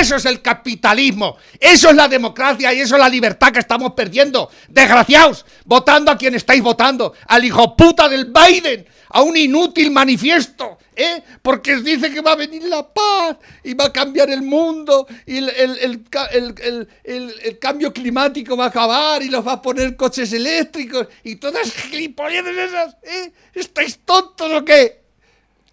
[0.00, 3.92] Eso es el capitalismo, eso es la democracia y eso es la libertad que estamos
[3.92, 4.50] perdiendo.
[4.68, 10.78] Desgraciados, votando a quien estáis votando, al hijo puta del Biden, a un inútil manifiesto,
[10.94, 11.22] ¿eh?
[11.40, 15.38] Porque dice que va a venir la paz y va a cambiar el mundo y
[15.38, 19.46] el, el- el ca- el- el- el- el cambio climático va a acabar y los
[19.46, 23.32] va a poner coches eléctricos y todas gilipolleces esas, ¿eh?
[23.54, 25.05] ¿Estáis tontos o qué?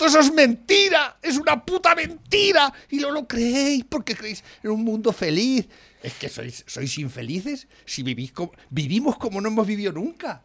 [0.04, 2.74] Todo eso es mentira, es una puta mentira.
[2.90, 5.68] Y no lo creéis porque creéis en un mundo feliz.
[6.02, 10.44] Es que sois, sois infelices si vivís como, vivimos como no hemos vivido nunca.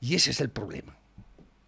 [0.00, 0.96] Y ese es el problema.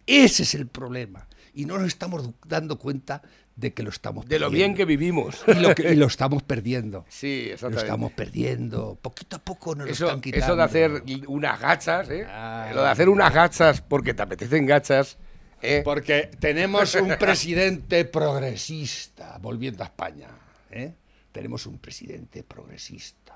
[0.07, 1.27] Ese es el problema.
[1.53, 3.21] Y no nos estamos dando cuenta
[3.55, 5.43] de que lo estamos De lo bien que vivimos.
[5.47, 7.05] Y lo, que- y lo estamos perdiendo.
[7.09, 7.81] Sí, Lo exactamente.
[7.83, 8.97] estamos perdiendo.
[9.01, 10.45] Poquito a poco nos lo Eso, están quitando.
[10.45, 12.25] eso de hacer unas gachas, ¿eh?
[12.29, 12.71] Ah.
[12.73, 15.17] Lo de hacer unas gachas porque te apetecen gachas,
[15.61, 15.81] ¿eh?
[15.83, 20.27] Porque tenemos un presidente progresista, volviendo a España.
[20.71, 20.93] ¿eh?
[21.31, 23.35] Tenemos un presidente progresista.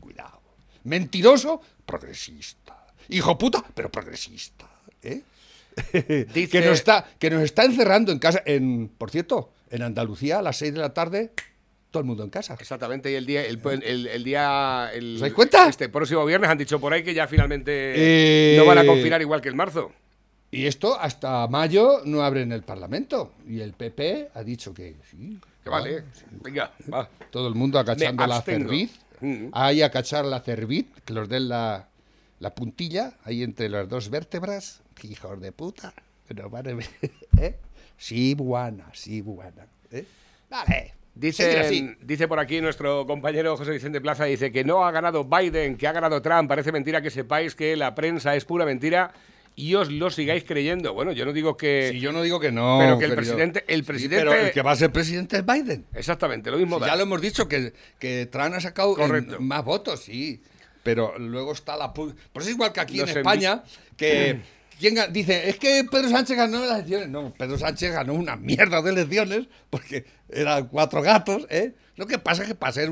[0.00, 0.40] Cuidado.
[0.84, 2.86] Mentiroso, progresista.
[3.08, 4.68] Hijo puta, pero progresista.
[5.02, 5.22] ¿eh?
[6.34, 8.42] Dice- que, nos está, que nos está encerrando en casa.
[8.44, 11.32] En, por cierto, en Andalucía a las 6 de la tarde,
[11.90, 12.56] todo el mundo en casa.
[12.58, 15.68] Exactamente, y el día, el, el- el día, el- ¿Os dais cuenta?
[15.68, 19.20] Este próximo viernes han dicho por ahí que ya finalmente Eh, no van a confinar
[19.20, 19.92] igual que en marzo.
[20.52, 23.32] Y esto hasta mayo no abren el Parlamento.
[23.48, 25.40] Y el PP ha dicho que sí.
[25.64, 26.04] Que vale,
[26.42, 27.08] venga, va.
[27.30, 29.00] Todo el mundo acachando la cerviz.
[29.22, 29.46] Mm.
[29.52, 31.88] Ahí a cachar la cerviz, que los den la,
[32.38, 34.82] la puntilla, ahí entre las dos vértebras.
[35.02, 35.94] Hijos de puta.
[36.28, 36.76] a ver,
[37.40, 37.56] ¿eh?
[37.96, 39.66] Sí, buena, sí, buena.
[39.90, 40.04] ¿eh?
[40.50, 40.94] Vale.
[41.14, 45.76] Dice, dice por aquí nuestro compañero José Vicente Plaza, dice que no ha ganado Biden,
[45.76, 46.48] que ha ganado Trump.
[46.48, 49.12] Parece mentira que sepáis que la prensa es pura mentira
[49.56, 50.94] y os lo sigáis creyendo.
[50.94, 51.90] Bueno, yo no digo que...
[51.92, 52.78] Si yo no digo que no.
[52.80, 53.16] Pero que el querido.
[53.34, 55.86] presidente- el Sí, presidente- pero el que va a ser presidente es Biden.
[55.94, 59.64] Exactamente, lo mismo Sí, ya lo hemos dicho, que, que Trump ha sacado en- más
[59.64, 60.42] votos, sí.
[60.82, 61.92] Pero luego está la...
[61.94, 63.62] Por eso es igual que aquí en España,
[63.96, 64.40] que...
[64.80, 67.08] ¿Quién dice, es que Pedro Sánchez ganó las elecciones.
[67.08, 71.74] No, Pedro Sánchez ganó una mierda de elecciones porque eran cuatro gatos, ¿eh?
[71.94, 72.90] Lo que pasa es que para ser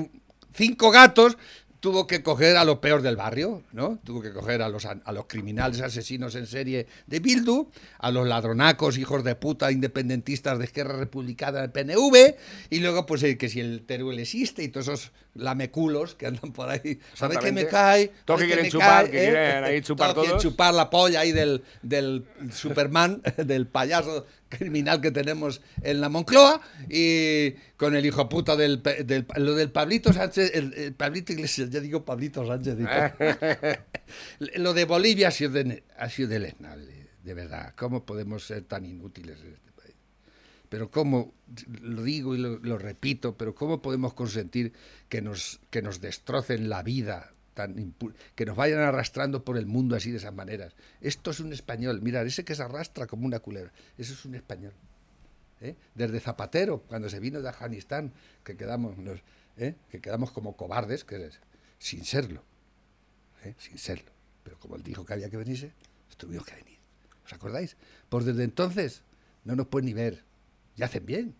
[0.54, 1.36] cinco gatos
[1.80, 3.98] tuvo que coger a lo peor del barrio, ¿no?
[4.04, 8.28] Tuvo que coger a los, a los criminales asesinos en serie de Bildu, a los
[8.28, 12.36] ladronacos, hijos de puta, independentistas de Esquerra Republicana del PNV,
[12.68, 16.52] y luego, pues, eh, que si el Teruel existe y todos esos lameculos que andan
[16.52, 18.12] por ahí, ¿sabe qué me cae?
[18.24, 20.42] Todos ¿Sabe que quieren me chupar, cae, que quieren ahí chupar Todos todos.
[20.42, 26.60] chupar la polla ahí del, del Superman, del payaso criminal que tenemos en la Moncloa
[26.90, 31.70] y con el hijo puta del, del- lo del Pablito Sánchez, el, el Pablito Iglesias,
[31.70, 32.76] ya digo Pablito Sánchez.
[32.76, 32.90] digo.
[34.56, 37.74] lo de Bolivia ha sido, de, ha sido deleznable, de verdad.
[37.76, 39.94] ¿Cómo podemos ser tan inútiles en este país?
[40.68, 41.32] Pero cómo,
[41.82, 44.72] lo digo y lo, lo repito, pero cómo podemos consentir
[45.08, 47.94] que nos, que nos destrocen la vida, tan
[48.34, 50.74] que nos vayan arrastrando por el mundo así de esas maneras.
[51.00, 54.34] Esto es un español, mirad, ese que se arrastra como una culebra, eso es un
[54.34, 54.72] español.
[55.60, 55.74] ¿eh?
[55.94, 58.12] Desde Zapatero, cuando se vino de Afganistán,
[58.44, 58.96] que quedamos,
[59.56, 59.74] ¿eh?
[59.90, 61.40] que quedamos como cobardes, que es-
[61.78, 62.42] sin serlo,
[63.44, 63.54] ¿eh?
[63.58, 64.10] sin serlo.
[64.42, 65.72] Pero como él dijo que había que venirse,
[66.16, 66.78] tuvimos que venir.
[67.24, 67.76] ¿Os acordáis?
[68.08, 69.02] Pues desde entonces
[69.44, 70.22] no nos pueden ni ver.
[70.76, 71.34] Y hacen bien.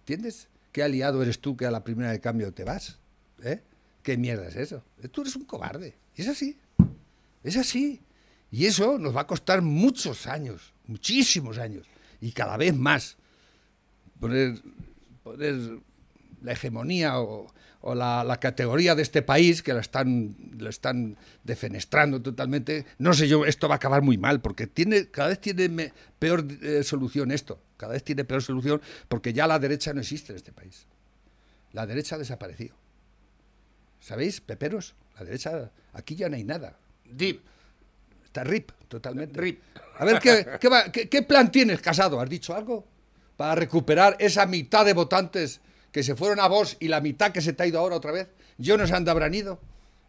[0.00, 0.48] ¿Entiendes?
[0.72, 2.98] ¿Qué aliado eres tú que a la primera de cambio te vas?
[3.42, 3.62] ¿Eh?
[4.02, 4.82] ¿Qué mierda es eso?
[5.10, 5.96] Tú eres un cobarde.
[6.16, 6.58] Y es así.
[7.42, 8.00] Es así.
[8.50, 11.86] Y eso nos va a costar muchos años, muchísimos años,
[12.20, 13.16] y cada vez más.
[14.18, 14.60] Poner,
[16.42, 17.52] la hegemonía o,
[17.94, 22.86] la, categoría de este país, que la están, lo están defenestrando totalmente.
[22.98, 26.44] No sé yo, esto va a acabar muy mal, porque tiene, cada vez tiene peor
[26.62, 27.62] eh, solución esto.
[27.76, 30.86] Cada vez tiene peor solución, porque ya la derecha no existe en este país.
[31.72, 32.79] La derecha ha desaparecido.
[34.00, 34.94] ¿Sabéis, peperos?
[35.18, 36.76] La derecha, aquí ya no hay nada.
[37.04, 37.40] Deep.
[38.24, 39.38] Está rip, totalmente.
[39.40, 39.60] Rip.
[39.98, 42.20] A ver, ¿qué, qué, va- qué- qué plan tienes, Casado?
[42.20, 42.86] ¿Has dicho algo?
[43.36, 45.60] Para recuperar esa mitad de votantes
[45.92, 48.12] que se fueron a vos y la mitad que se te ha ido ahora otra
[48.12, 48.28] vez.
[48.58, 49.60] Yo no sé dónde habrán ido.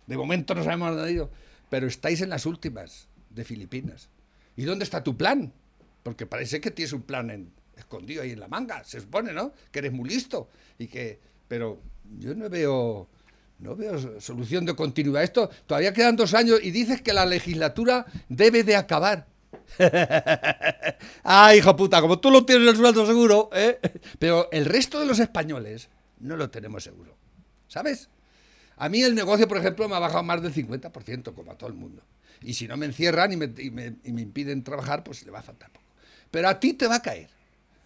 [0.08, 1.32] De momento no sabemos dónde han ido.
[1.70, 4.10] Pero estáis en las últimas de Filipinas.
[4.56, 5.52] ¿Y dónde está tu plan?
[6.04, 8.84] Porque parece que tienes un plan en- escondido ahí en la manga.
[8.84, 9.54] Se supone, ¿no?
[9.72, 10.50] Que eres muy listo.
[10.78, 11.82] Y que, pero
[12.20, 13.10] yo no veo...
[13.62, 15.24] No veo solución de continuidad.
[15.24, 19.28] Esto todavía quedan dos años y dices que la legislatura debe de acabar.
[21.24, 23.80] ah, hijo puta, como tú lo tienes el sueldo seguro, ¿eh?
[24.20, 27.16] Pero el resto de los españoles no lo tenemos seguro.
[27.68, 28.10] ¿Sabes?
[28.78, 31.70] A mí el negocio, por ejemplo, me ha bajado más del 50%, como a todo
[31.70, 32.02] el mundo.
[32.42, 35.32] Y si no me encierran y me, y me- y me impiden trabajar, pues le
[35.32, 35.86] va a faltar poco.
[36.32, 37.30] Pero a ti te va a caer.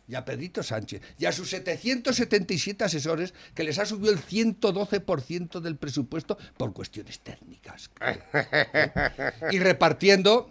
[0.07, 1.01] Y a Pedrito Sánchez.
[1.17, 7.19] Y a sus 777 asesores, que les ha subido el 112% del presupuesto por cuestiones
[7.21, 7.89] técnicas.
[9.51, 10.49] y repartiendo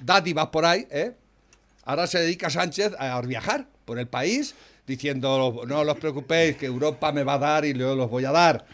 [0.00, 1.12] dádivas por ahí, ¿eh?
[1.84, 4.54] Ahora se dedica Sánchez a viajar por el país
[4.86, 8.32] diciendo, no os preocupéis, que Europa me va a dar y yo los voy a
[8.32, 8.64] dar.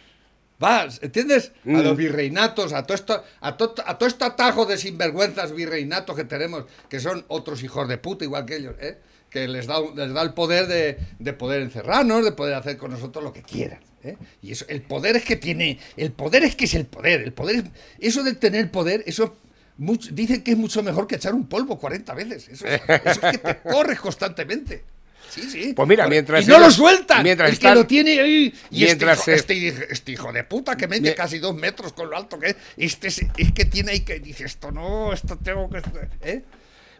[0.60, 1.52] Vas, ¿entiendes?
[1.64, 6.14] A los virreinatos, a todo esto, a, to- a todo este atajo de sinvergüenzas virreinatos
[6.14, 8.98] que tenemos, que son otros hijos de puta igual que ellos, ¿eh?
[9.30, 12.90] Que les da, les da el poder de, de poder encerrarnos, de poder hacer con
[12.90, 13.80] nosotros lo que quieran.
[14.02, 14.16] ¿eh?
[14.42, 17.32] Y eso, el poder es que tiene, el poder es que es el poder, el
[17.32, 17.64] poder es,
[18.00, 19.36] eso de tener poder, eso
[19.78, 23.20] mucho- dicen que es mucho mejor que echar un polvo 40 veces, eso es, eso
[23.26, 24.82] es que te corres constantemente.
[25.30, 25.72] Sí, sí.
[25.76, 27.22] Pues mira, mientras y no lo sueltan.
[27.22, 28.52] mientras el están- que lo tiene ahí.
[28.72, 31.54] Y mientras se- este, hijo, este, este hijo de puta que mide Mi- casi dos
[31.54, 32.56] metros con lo alto que es.
[32.76, 35.82] Este es, es que tiene ahí que dice esto no, esto tengo que.
[36.22, 36.42] ¿eh?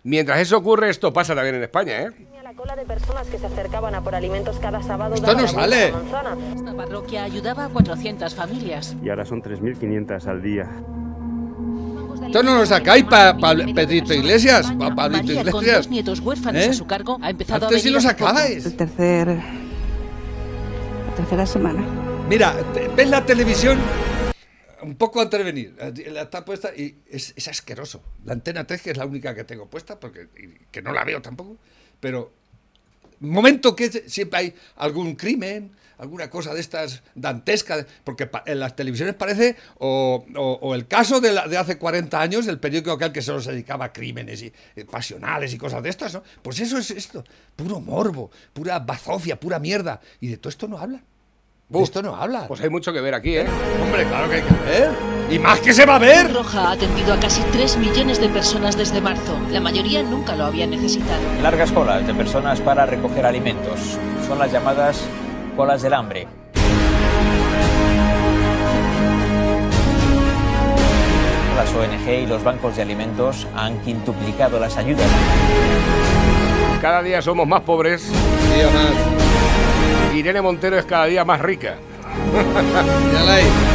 [0.03, 2.11] Mientras eso ocurre, esto pasa también en España, ¿eh?
[2.43, 5.15] La cola de personas que se acercaban a por alimentos cada sábado.
[5.15, 5.93] Esto no sale.
[6.57, 8.97] Esta parroquia ayudaba a 400 familias.
[9.05, 10.69] y ahora son 3.500 al día.
[12.27, 13.37] Esto no lo sacáis para
[13.75, 15.77] Pedrito Iglesias, para Pablito con Iglesias.
[15.79, 16.69] dos nietos huérfanos ¿Eh?
[16.71, 18.77] a su cargo, ha empezado Antes a sí venir lo sacabais.
[18.77, 21.83] tercer, la tercera semana.
[22.29, 22.55] Mira,
[22.97, 23.79] ves la televisión
[24.83, 25.77] un poco antes de venir.
[26.13, 28.03] La está puesta y es, es asqueroso.
[28.25, 30.29] La antena 3, que es la única que tengo puesta, porque
[30.71, 31.57] que no la veo tampoco,
[32.01, 32.33] pero
[33.21, 39.15] momento que siempre hay algún crimen, alguna cosa de estas dantescas, porque en las televisiones
[39.15, 43.21] parece, o, o- el caso de, la- de hace 40 años, del periódico aquel que
[43.21, 46.23] solo se dedicaba a crímenes y, eh, pasionales y cosas de estas, ¿no?
[46.43, 47.23] Pues eso es esto,
[47.55, 51.05] puro morbo, pura bazofia, pura mierda, y de todo esto no hablan.
[51.73, 52.49] Uf, esto no hablan.
[52.49, 53.47] Pues hay mucho que ver aquí, ¿eh?
[53.81, 54.91] Hombre, claro que hay que ver.
[55.31, 56.33] Y más que se va a ver.
[56.35, 59.39] Roja ha atendido a casi 3 millones de personas desde marzo.
[59.53, 61.21] La mayoría nunca lo habían necesitado.
[61.41, 63.79] Largas colas de personas para recoger alimentos.
[64.27, 65.07] Son las llamadas
[65.57, 66.27] colas del hambre.
[71.55, 75.07] Las ONG y los bancos de alimentos han quintuplicado las ayudas.
[76.81, 78.11] Cada día somos más pobres.
[78.11, 79.70] Más.
[80.15, 81.77] Irene Montero es cada día más rica.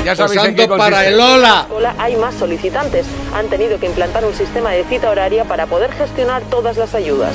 [0.05, 1.65] Ya sabéis en Posando qué para el Ola.
[1.67, 3.07] Cola hay más solicitantes.
[3.33, 7.33] Han tenido que implantar un sistema de cita horaria para poder gestionar todas las ayudas.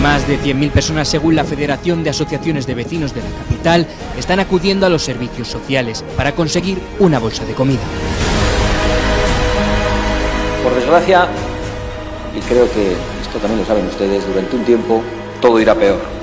[0.00, 3.86] Más de 100.000 personas, según la Federación de Asociaciones de Vecinos de la capital,
[4.18, 7.82] están acudiendo a los servicios sociales para conseguir una bolsa de comida.
[10.62, 11.28] Por desgracia,
[12.34, 15.02] y creo que esto también lo saben ustedes, durante un tiempo
[15.42, 16.15] todo irá peor.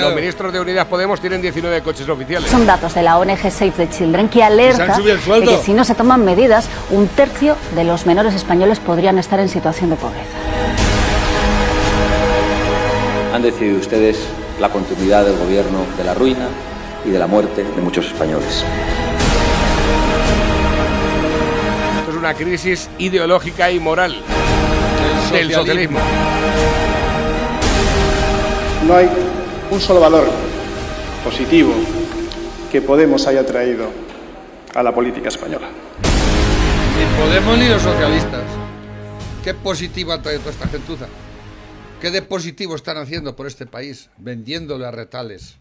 [0.00, 2.50] Los ministros de Unidas Podemos tienen 19 coches oficiales.
[2.50, 5.84] Son datos de la ONG Save the Children que alerta el de que si no
[5.84, 10.22] se toman medidas, un tercio de los menores españoles podrían estar en situación de pobreza.
[13.34, 14.18] Han decidido ustedes
[14.60, 16.48] la continuidad del gobierno de la ruina
[17.04, 18.64] y de la muerte de muchos españoles.
[22.00, 24.16] Esto es una crisis ideológica y moral
[25.32, 25.98] del socialismo.
[28.86, 29.08] No hay
[29.70, 30.26] un solo valor
[31.24, 31.72] positivo
[32.70, 33.90] que Podemos haya traído
[34.74, 35.68] a la política española.
[36.98, 38.42] Ni Podemos ni los socialistas.
[39.42, 41.06] ¿Qué positivo ha traído toda esta gentuza?
[42.00, 44.10] ¿Qué de positivo están haciendo por este país?
[44.18, 45.56] Vendiéndole a retales.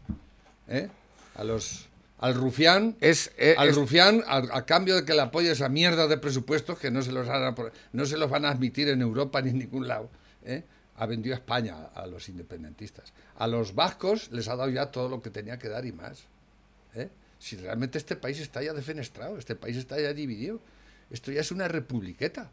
[0.68, 0.90] ¿eh?
[1.36, 1.88] A los.
[2.20, 5.70] Al rufián, Es, eh, al es- rufián a, a cambio de que le apoye esa
[5.70, 8.50] mierda de presupuestos que no se los, van a, por- no se los van a
[8.50, 10.10] admitir en Europa ni en ningún lado.
[10.44, 10.64] ¿eh?
[10.98, 13.14] Ha vendido a España a los independentistas.
[13.38, 16.24] A los vascos les ha dado ya todo lo que tenía que dar y más.
[16.96, 17.10] ¿eh?
[17.40, 20.60] Si realmente este país está ya defenestrado, este país está ya dividido.
[21.12, 22.50] Esto ya es una republiqueta,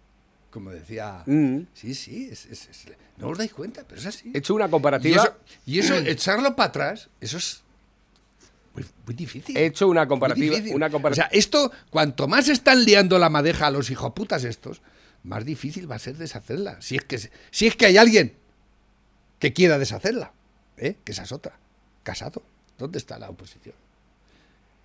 [0.51, 1.23] como decía.
[1.27, 1.61] Mm.
[1.73, 2.87] Sí, sí, es- es- es-
[3.17, 4.31] no os dais cuenta, pero es así.
[4.35, 5.23] He hecho una Y comparativa.
[5.23, 5.37] eso,
[5.67, 7.63] y eso, echarlo para atrás, eso es
[8.75, 9.57] muy, muy difícil.
[9.57, 10.57] He hecho una comparativa.
[10.75, 14.83] Una compara- O sea, esto, cuanto más están liando la madeja a los hijoputas estos,
[15.25, 16.81] más difícil va a ser deshacerla.
[16.81, 17.19] Si es que,
[17.51, 18.35] si es que hay alguien
[19.39, 20.33] que quiera deshacerla,
[20.77, 20.97] ¿eh?
[21.05, 21.59] que esa es otra.
[22.03, 22.43] Casado.
[22.79, 23.75] ¿Dónde está la oposición?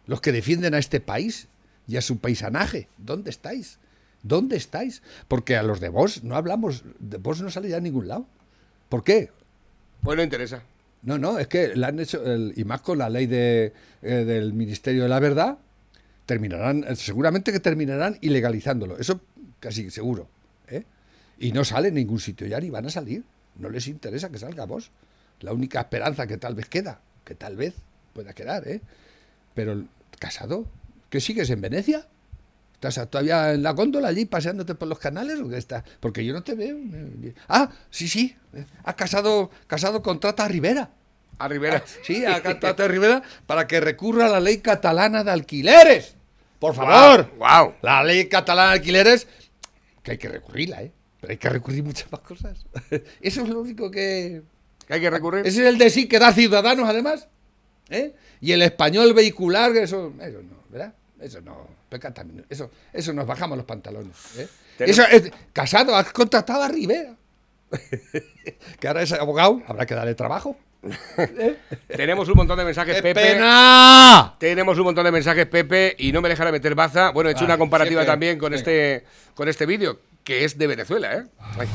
[0.07, 1.47] Los que defienden a este país
[1.87, 3.77] y a su paisanaje, ¿dónde estáis?
[4.23, 5.01] ¿Dónde estáis?
[5.27, 8.25] Porque a los de vos no hablamos, de vos no sale ya a ningún lado.
[8.89, 9.31] ¿Por qué?
[10.03, 10.63] Pues no interesa.
[11.01, 14.09] No, no, es que la han hecho, el- y más con la ley de, eh,
[14.25, 15.57] del Ministerio de la Verdad,
[16.25, 19.21] terminarán, eh, seguramente que terminarán ilegalizándolo, eso
[19.59, 20.27] casi seguro.
[20.67, 20.83] ¿eh?
[21.37, 23.23] Y no sale en ningún sitio ya, ni van a salir.
[23.55, 24.91] No les interesa que salga vos.
[25.41, 27.73] La única esperanza que tal vez queda, que tal vez
[28.13, 28.81] pueda quedar, ¿eh?
[29.53, 29.85] Pero,
[30.19, 30.65] Casado,
[31.09, 32.07] ¿qué sigues en Venecia?
[32.81, 35.83] ¿Estás todavía en la góndola allí paseándote por los canales o qué está?
[35.99, 36.77] Porque yo no te veo.
[37.49, 38.37] Ah, sí, sí.
[38.85, 40.89] Ha casado, casado contrata a Rivera.
[41.39, 41.83] A Rivera.
[42.03, 46.15] Sí, a contrata a Rivera para que recurra a la ley catalana de alquileres.
[46.57, 47.29] Por favor.
[47.37, 47.75] Wow.
[47.81, 49.27] La ley catalana de alquileres,
[50.09, 50.91] que hay que recurrirla, ¿eh?
[51.21, 52.65] Pero hay que recurrir muchas más cosas.
[53.21, 54.41] Eso es lo único que...
[54.87, 55.45] ¿Que hay que recurrir?
[55.45, 57.27] Ese es el de sí que da ciudadanos, además.
[57.89, 58.15] ¿eh?
[58.41, 60.93] Y el español vehicular, eso, eso no, ¿verdad?
[61.19, 61.67] Eso no.
[62.49, 64.15] Eso, eso nos bajamos los pantalones.
[64.37, 64.47] ¿eh?
[64.79, 67.15] Eso es, casado, has contratado a Rivera.
[68.79, 70.57] que ahora es abogado, habrá que darle trabajo.
[71.87, 73.21] Tenemos un montón de mensajes, ¡Qué Pepe.
[73.33, 74.35] pena!
[74.39, 77.11] Tenemos un montón de mensajes, Pepe, y no me dejará meter baza.
[77.11, 78.11] Bueno, he hecho Ah, una comparativa siempre.
[78.11, 78.59] también con Venga.
[78.59, 79.05] este,
[79.35, 81.23] con este vídeo, que es de Venezuela, ¿eh?
[81.59, 81.67] Ay.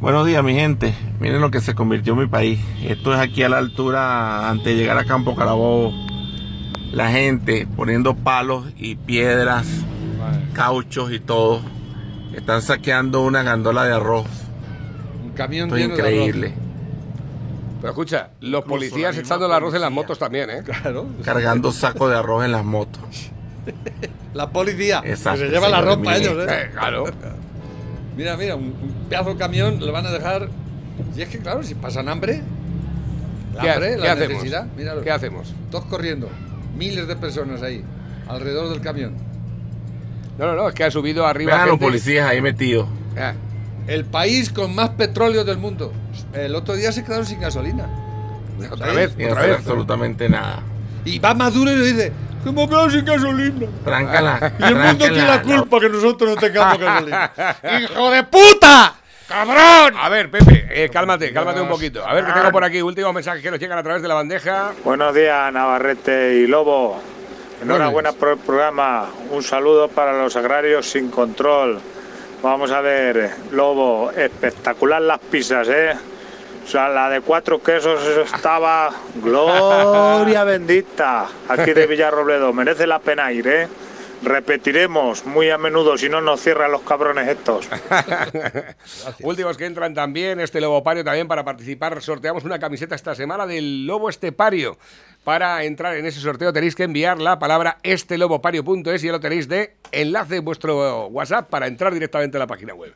[0.00, 0.94] Buenos días, mi gente.
[1.18, 2.60] Miren lo que se convirtió mi país.
[2.84, 5.92] Esto es aquí a la altura, antes de llegar a Campo Carabobo.
[6.92, 9.66] La gente poniendo palos y piedras,
[10.52, 11.60] cauchos y todo.
[12.34, 14.26] Están saqueando una gandola de arroz.
[15.24, 16.63] Un camión Esto es de arroz.
[17.84, 20.62] Pero escucha, los Incluso policías la echando el arroz en las motos también, ¿eh?
[20.64, 21.06] Claro.
[21.22, 23.30] Cargando sacos de arroz en las motos.
[24.32, 25.02] La policía.
[25.04, 26.50] Exacto, que se lleva la ropa ellos, ¿eh?
[26.50, 27.04] Eh, claro.
[28.16, 30.48] Mira, mira, un, un pedazo de camión lo van a dejar.
[31.14, 32.40] Y es que, claro, si pasan hambre.
[33.54, 34.28] La ¿Qué ha- hambre, qué la hacemos?
[34.30, 34.66] necesidad.
[34.76, 35.02] Míralo.
[35.02, 35.54] ¿Qué hacemos?
[35.70, 36.28] Todos corriendo.
[36.78, 37.84] Miles de personas ahí.
[38.28, 39.12] Alrededor del camión.
[40.38, 41.50] No, no, no, es que ha subido arriba.
[41.50, 41.84] Vean a los gente.
[41.86, 42.88] policías ahí metidos.
[43.18, 43.34] Ah,
[43.86, 45.92] El país con más petróleo del mundo.
[46.32, 47.86] El otro día se quedaron sin gasolina.
[48.70, 49.58] Otra vez, otra hacer vez.
[49.58, 50.62] absolutamente nada.
[51.04, 52.12] Y va Maduro y le dice:
[52.42, 53.66] Que hemos quedado sin gasolina.
[53.84, 54.52] Tráncala.
[54.58, 57.32] Y el mundo tiene la culpa que nosotros no tengamos gasolina.
[57.80, 58.94] ¡Hijo de puta!
[59.28, 59.94] ¡Cabrón!
[59.98, 62.06] A ver, Pepe, eh, cálmate, cálmate un poquito.
[62.06, 64.14] A ver, que tengo por aquí últimos mensajes que nos llegan a través de la
[64.14, 64.72] bandeja.
[64.84, 67.00] Buenos días, Navarrete y Lobo.
[67.62, 69.08] Enhorabuena por el programa.
[69.30, 71.80] Un saludo para los agrarios sin control.
[72.42, 75.92] Vamos a ver, Lobo, espectacular las pizzas, ¿eh?
[76.64, 78.90] O sea, la de cuatro quesos eso estaba
[79.22, 81.26] gloria bendita.
[81.48, 83.68] Aquí de Villarrobledo, merece la pena ir, ¿eh?
[84.22, 87.68] Repetiremos muy a menudo si no nos cierran los cabrones estos.
[89.20, 92.00] Últimos que entran también, este Lobopario también para participar.
[92.00, 94.78] Sorteamos una camiseta esta semana del Lobo Estepario.
[95.24, 99.48] Para entrar en ese sorteo tenéis que enviar la palabra estelobopario.es y ya lo tenéis
[99.48, 102.94] de enlace en vuestro WhatsApp para entrar directamente a la página web.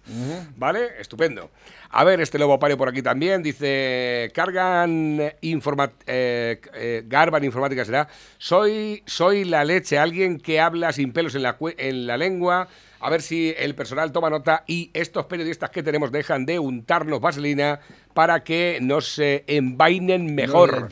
[0.57, 0.89] ¿Vale?
[1.01, 1.51] Estupendo.
[1.91, 8.09] A ver, este Lobopario por aquí también dice, cargan informa eh, eh, Garban Informática será,
[8.37, 12.68] soy, soy la leche, alguien que habla sin pelos en la, en la lengua,
[13.01, 17.21] a ver si el personal toma nota y estos periodistas que tenemos dejan de untarnos
[17.21, 17.81] vaselina
[18.15, 20.89] para que nos eh, envainen mejor.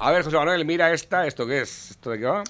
[0.00, 1.92] A ver, José Manuel, mira esta, ¿esto qué es?
[1.92, 2.44] ¿Esto de qué va?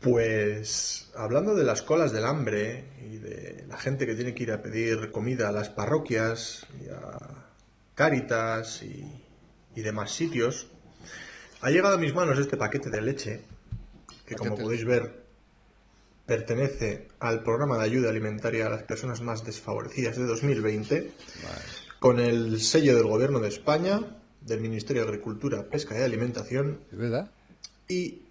[0.00, 4.52] Pues hablando de las colas del hambre y de la gente que tiene que ir
[4.52, 7.18] a pedir comida a las parroquias y a
[7.94, 9.04] Cáritas y,
[9.74, 10.68] y demás sitios,
[11.60, 13.40] ha llegado a mis manos este paquete de leche
[14.24, 15.19] que como podéis ver
[16.30, 21.10] pertenece al programa de ayuda alimentaria a las personas más desfavorecidas de 2020
[21.98, 26.98] con el sello del Gobierno de España, del Ministerio de Agricultura, Pesca y Alimentación ¿Es
[26.98, 27.32] verdad?
[27.88, 28.22] y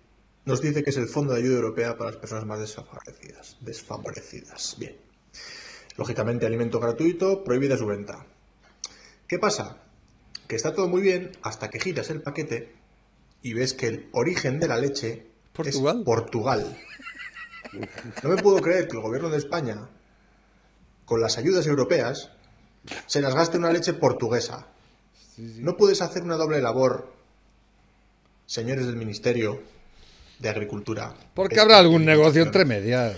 [0.45, 3.58] nos dice que es el Fondo de Ayuda Europea para las personas más desfavorecidas.
[3.60, 4.78] Desfavorecidas.
[4.80, 4.95] Bien.
[5.97, 8.26] Lógicamente, alimento gratuito, prohibida su venta.
[9.28, 9.76] ¿Qué pasa?
[10.47, 12.72] Que está todo muy bien hasta que giras el paquete
[13.41, 15.97] y ves que el origen de la leche ¿Portugal?
[15.97, 16.78] es Portugal.
[18.24, 19.88] No me puedo creer que el gobierno de España,
[21.06, 22.30] con las ayudas europeas,
[23.08, 24.68] se las gaste en una leche portuguesa.
[25.38, 27.14] No puedes hacer una doble labor,
[28.46, 29.62] señores del Ministerio
[30.40, 31.14] de Agricultura.
[31.34, 33.18] Porque habrá algún negocio entre medias.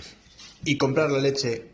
[0.64, 1.70] Y comprar la leche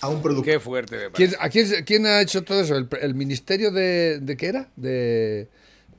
[0.00, 0.44] a un producto.
[0.44, 1.36] Qué fuerte me ¿Quién, parece.
[1.40, 2.76] a quién, quién ha hecho todo eso?
[2.76, 4.68] ¿El, el Ministerio de, de qué era?
[4.76, 5.48] De,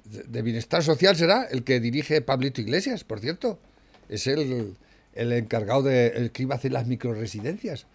[0.06, 3.60] de- de Bienestar Social será el que dirige Pablito Iglesias, por cierto.
[4.08, 4.76] Es el,
[5.20, 7.86] el encargado de el que iba a hacer las microresidencias.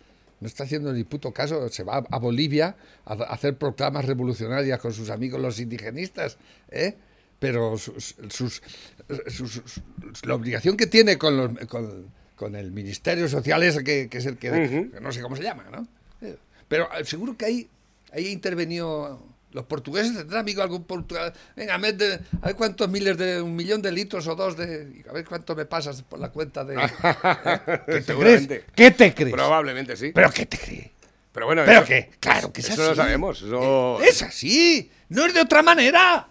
[0.41, 1.69] No está haciendo ni puto caso.
[1.69, 6.37] Se va a Bolivia a, hacer proclamas revolucionarias con sus amigos los indigenistas.
[6.71, 6.95] ¿eh?
[7.39, 8.63] Pero sus, sus-
[10.25, 12.07] la obligación que tiene con, los, con,
[12.37, 15.65] con el Ministerio Social es que, que es el que, no sé cómo se llama,
[15.71, 15.87] ¿no?
[16.21, 16.37] Eh,
[16.69, 17.69] Pero eh, seguro que ahí,
[18.13, 19.21] ahí ha intervenido
[19.55, 21.33] los portugueses tendrán amigo algún portugués.
[21.57, 25.05] Venga, mete, a ver cuántos miles de un millón de litros o dos de.
[25.09, 26.75] A ver cuánto me pasas por la cuenta de.
[26.85, 26.91] ¿Eh?
[27.07, 28.05] ¿Qué te crees?
[28.07, 28.65] Seguramente.
[28.75, 29.33] ¿Qué te crees?
[29.33, 30.11] Probablemente sí.
[30.13, 30.91] ¿Pero qué te crees?
[31.33, 32.11] Pero bueno, ¿Pero eso- qué?
[32.21, 32.91] Claro que es eso así.
[32.91, 33.43] lo sabemos.
[33.43, 34.01] Eso...
[34.03, 34.91] Es así.
[35.09, 36.29] No es de otra manera.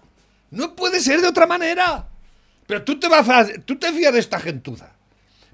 [0.52, 2.08] No puede ser de otra manera.
[2.68, 4.94] Pero tú te vas a, tú te fías de esta gentuza.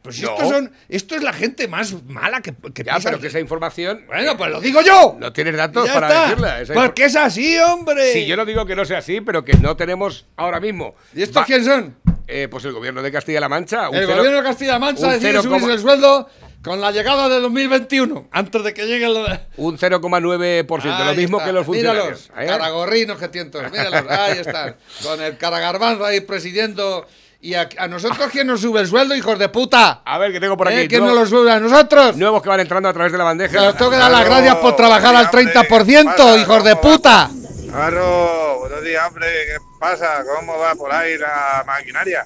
[0.02, 0.30] Pues si No.
[0.36, 4.04] estos son, esto es la gente más mala que, que Ya, pero que esa información.
[4.08, 5.18] Bueno, pues lo digo yo.
[5.20, 6.24] No tienes datos Ya para está.
[6.24, 6.62] decirla.
[6.62, 8.14] esa Porque es así, hombre.
[8.14, 10.96] Sí, yo no digo que no sea así, pero que no tenemos ahora mismo.
[11.14, 11.96] ¿Y estos Va- quién son?
[12.28, 13.90] Eh, pues el gobierno de Castilla-La Mancha.
[13.90, 16.30] un El cero- gobierno de Castilla-La Mancha decide subirse el sueldo
[16.62, 19.40] con la llegada de 2021, antes de que llegue el...
[19.58, 21.48] Un 0,9%, lo mismo está.
[21.48, 22.06] que los funcionarios.
[22.06, 22.46] Míralos, ¿eh?
[22.48, 27.08] caragorrinos que tienen todos, míralos, ahí están, con el caragarbanzo ahí presidiendo.
[27.42, 30.02] ¿Y a, a nosotros quién nos sube el sueldo, hijos de puta?
[30.04, 30.80] A ver, que tengo por aquí.
[30.80, 30.88] ¿Eh?
[30.90, 32.18] ¿Quién nuevo- nos lo sube a nosotros?
[32.18, 33.52] Nuevos que van entrando a través de la bandeja.
[33.60, 37.30] Que os tengo que dar las gracias por trabajar al 30%, hijos de puta.
[37.72, 39.28] Claro, buenos días, hombre.
[39.28, 40.24] ¿Qué pasa?
[40.36, 42.26] ¿Cómo va por ahí la maquinaria?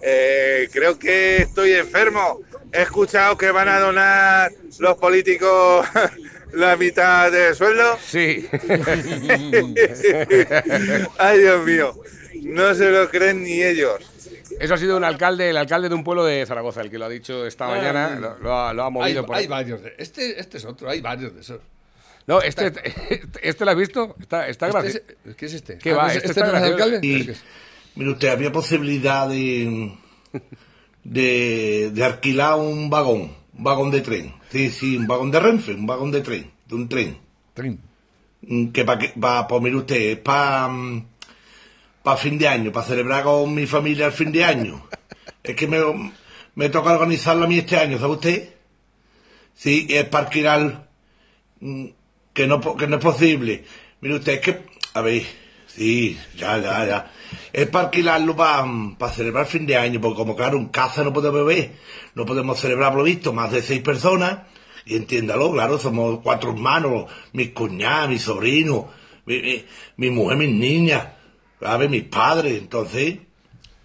[0.00, 2.40] Eh, creo que estoy enfermo.
[2.72, 5.86] He escuchado que van a donar los políticos
[6.52, 7.98] la mitad del sueldo.
[8.02, 8.48] Sí.
[11.18, 11.94] Ay, Dios mío.
[12.42, 13.98] No se lo creen ni ellos.
[14.60, 17.04] Eso ha sido un alcalde, el alcalde de un pueblo de Zaragoza, el que lo
[17.04, 18.20] ha dicho esta Ah, mañana, mm.
[18.20, 19.48] lo, lo ha, lo ha Hay, movido por hay ahí.
[19.48, 19.82] varios.
[19.82, 21.60] de- este, este es otro, hay varios de esos.
[22.26, 22.72] No, este,
[23.42, 24.98] este lo has visto, está, está Este gracioso.
[25.26, 25.78] es- ¿Qué es este?
[25.78, 26.02] ¿Qué Ah, va?
[26.04, 26.98] ¿no es- Este este está no es alcalde?
[27.02, 27.36] Y, ¿Este
[27.94, 29.92] mire usted, había posibilidad de,
[31.04, 34.34] de, de alquilar un vagón, un vagón de tren.
[34.50, 37.18] Sí, sí, un vagón de Renfe, un vagón de tren, de un tren.
[37.54, 37.80] Tren.
[38.42, 40.68] Mm, Que para, pa, pues mire usted, es para
[42.06, 44.80] pa fin de año, para celebrar con mi familia el fin de año.
[45.42, 45.78] Es que me,
[46.54, 48.54] me toca organizarlo a mí este año, ¿sabe usted?
[49.56, 50.88] Sí, es para alquilar
[51.58, 51.86] mm,
[52.32, 53.64] que no, que no es posible.
[54.00, 54.62] Mire usted, es que,
[54.94, 55.24] a ver,
[55.66, 57.12] sí, ya, ya, ya.
[57.52, 61.44] Es para alquilarlo para celebrar fin de año, porque como claro, en casa no podemos
[61.44, 61.72] beber,
[62.14, 64.42] no podemos celebrar por lo visto más de seis personas,
[64.84, 68.84] y entiéndalo, claro, somos cuatro hermanos, mis cuñadas, mis sobrinos,
[69.24, 69.64] mi, mi,
[69.96, 71.15] mi mujer, mis niñas,
[71.60, 71.88] ¿sabe?
[71.88, 73.18] mis padres, entonces,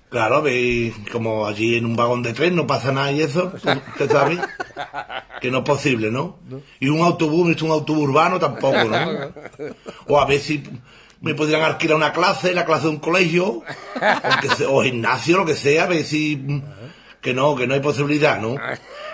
[0.10, 3.52] claro, a ver, como allí en un vagón de tren no pasa nada y eso,
[3.54, 4.40] usted sabe
[5.42, 6.40] que no es posible, ¿no?
[6.80, 9.34] Y un autobús, un autobús urbano tampoco, ¿no?
[10.08, 10.64] O a ver si
[11.22, 13.64] me podrían alquilar una clase, la clase de un colegio,
[14.68, 16.62] o, gimnasio, lo que sea, a ver si...
[17.22, 18.56] Que no, que no hay posibilidad, ¿no?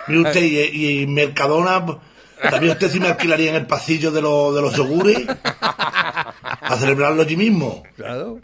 [0.08, 2.00] Mire usted, y, y Mercadona,
[2.42, 5.28] también usted si me alquilaría en el pasillo de, los de los yogures,
[5.62, 7.84] a celebrarlo allí mismo.
[7.96, 8.40] Claro.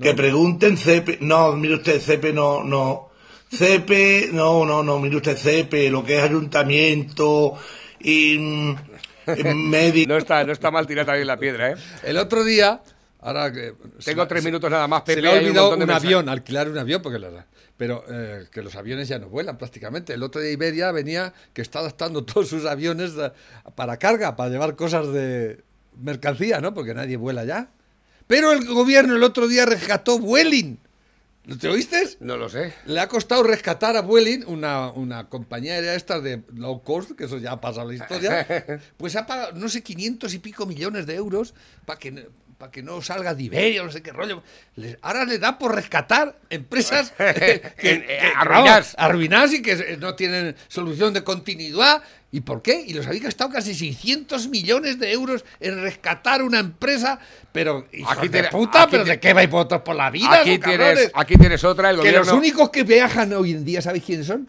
[0.00, 1.18] Que pregunten CEPE.
[1.20, 3.10] No, mire usted, CEPE no, no.
[3.52, 7.54] CEPE, no, no, no, mire usted, CEPE, lo que es ayuntamiento
[7.98, 8.76] y mm,
[9.68, 10.08] médico.
[10.12, 11.74] No está, no está mal tirar también la piedra, ¿eh?
[12.04, 12.80] El otro día,
[13.20, 13.74] ahora que...
[14.04, 15.22] Tengo tres minutos nada más, Se Pepe.
[15.22, 18.76] le ha un olvidado un, avión, alquilar un avión, porque la- pero eh, que los
[18.76, 20.12] aviones ya no vuelan prácticamente.
[20.14, 23.32] El otro día Iberia venía que está adaptando todos sus aviones eh,
[23.74, 25.62] para carga, para llevar cosas de
[25.98, 26.72] mercancía, ¿no?
[26.74, 27.70] Porque nadie vuela ya.
[28.30, 30.78] Pero el gobierno el otro día rescató Vueling.
[31.46, 32.08] ¿Lo te oíste?
[32.20, 32.72] No lo sé.
[32.86, 37.24] Le ha costado rescatar a Vueling, una, una compañía aérea esta de low cost, que
[37.24, 41.06] eso ya ha pasado la historia, pues ha pagado, no sé, 500 y pico millones
[41.06, 41.54] de euros
[41.86, 44.44] para que, para que no salga de Iberia, no sé qué rollo.
[45.02, 48.64] Ahora le da por rescatar empresas que, que- que- Arruinadas.
[48.74, 52.00] vamos, arruinadas y que eh, no tienen solución de continuidad.
[52.32, 52.84] ¿Y por qué?
[52.86, 57.18] Y los había gastado casi 600 millones de euros en rescatar una empresa,
[57.50, 60.40] pero Aquí de tiene- puta, aquí pero ¿de qué vais vosotros por la vida?
[60.40, 62.20] Aquí tienes, aquí tienes otra, el Que gobierno.
[62.20, 64.48] los únicos que viajan hoy en día, ¿sabéis quiénes son?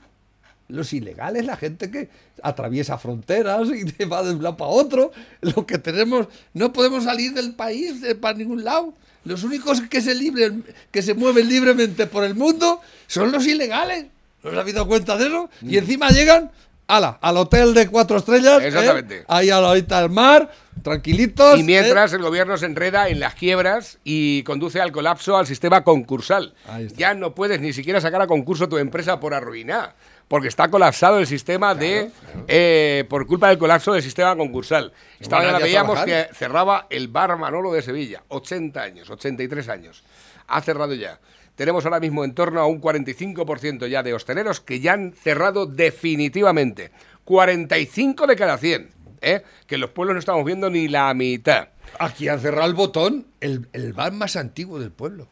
[0.68, 2.08] los ilegales, la gente que
[2.42, 5.12] atraviesa fronteras y te va de un lado para otro.
[5.42, 8.94] Lo que tenemos, no podemos salir del país eh, para ningún lado.
[9.26, 10.50] Los únicos que se, libre,
[10.90, 14.06] que se mueven libremente por el mundo son los ilegales.
[14.44, 15.50] ¿No os habéis dado cuenta de eso?
[15.62, 16.50] Y encima llegan
[16.96, 18.62] ala, al hotel de cuatro estrellas.
[18.62, 18.68] ¿eh?
[18.68, 19.24] Exactamente.
[19.28, 20.52] Ahí a la horita del mar,
[20.84, 21.60] tranquilitos.
[21.60, 25.84] Y mientras el gobierno se enreda en las quiebras y conduce al colapso al sistema
[25.84, 26.54] concursal.
[26.96, 29.96] Ya no puedes ni siquiera sacar a concurso tu empresa por arruinar,
[30.28, 32.12] porque está colapsado el sistema de.
[32.48, 34.92] eh, por culpa del colapso del sistema concursal.
[35.20, 36.28] Esta mañana veíamos trabajar.
[36.30, 40.04] que cerraba el bar Manolo de Sevilla, 80 años, 83 años.
[40.48, 41.20] Ha cerrado ya.
[41.62, 45.68] Tenemos ahora mismo en torno a un 45% ya de hosteleros que ya han cerrado
[45.68, 46.90] definitivamente.
[47.24, 48.90] 45 de cada 100.
[49.22, 49.44] ¿eh?
[49.68, 51.68] Que en los pueblos no estamos viendo ni la mitad.
[52.00, 55.28] Aquí han cerrado el botón, el, el bar más antiguo del pueblo.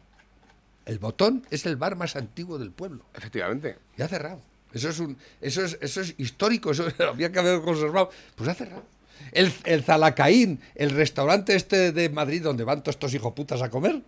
[0.86, 3.06] El botón es el bar más antiguo del pueblo.
[3.12, 3.78] Efectivamente.
[3.98, 4.40] Y ha cerrado.
[4.72, 8.10] Eso es, un, eso es, eso es histórico, eso había que haber conservado.
[8.36, 8.84] Pues ha cerrado.
[9.32, 14.02] El, el Zalacaín, el restaurante este de Madrid donde van todos estos hijoputas a comer,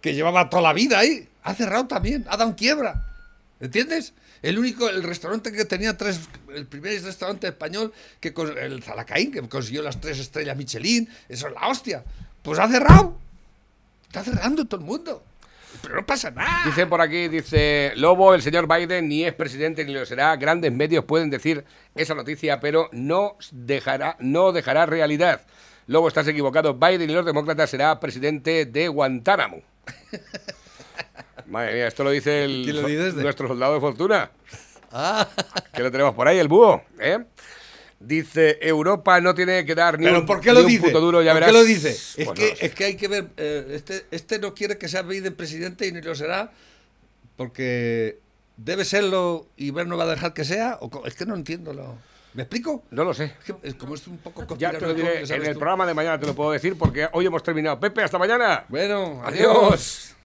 [0.00, 3.04] que llevaba toda la vida ahí, ha cerrado también, ha dado quiebra.
[3.60, 4.12] ¿Entiendes?
[4.42, 6.20] El único, el restaurante que tenía tres,
[6.54, 11.48] el primer restaurante español, que con, el Zalacaín, que consiguió las tres estrellas Michelin, eso
[11.48, 12.04] es la hostia.
[12.42, 13.18] Pues ha cerrado.
[14.06, 15.24] Está cerrando todo el mundo.
[15.82, 16.64] Pero no pasa nada.
[16.64, 20.34] Dice por aquí, dice Lobo, el señor Biden ni es presidente ni lo será.
[20.36, 25.42] Grandes medios pueden decir esa noticia, pero no dejará, no dejará realidad.
[25.86, 26.74] Lobo, estás equivocado.
[26.74, 29.62] Biden y los demócratas será presidente de Guantánamo.
[31.46, 33.22] Madre mía, esto lo dice el, ¿Quién lo dice este?
[33.22, 34.30] nuestro soldado de fortuna.
[34.92, 35.28] Ah.
[35.74, 36.82] Que lo tenemos por ahí, el búho.
[36.98, 37.18] ¿eh?
[38.00, 40.86] Dice, Europa no tiene que dar ni ¿Pero un, por qué lo dice?
[40.86, 41.50] puto duro, ya ¿Por verás.
[41.52, 41.90] qué lo dice?
[41.90, 42.66] Es, que, no lo sé.
[42.66, 43.28] es que hay que ver.
[43.36, 46.52] eh, este, este no quiere que sea Biden presidente y ni lo será
[47.36, 48.18] porque
[48.56, 50.78] debe serlo y ver no va a dejar que sea.
[50.80, 51.96] O es que no entiendo lo.
[52.38, 52.84] ¿Me explico?
[52.92, 53.32] No lo sé.
[53.64, 55.58] Es como es un poco Ya te lo diré en el tú.
[55.58, 57.80] programa de mañana, te lo puedo decir, porque hoy hemos terminado.
[57.80, 58.64] Pepe, hasta mañana.
[58.68, 60.14] Bueno, Adiós.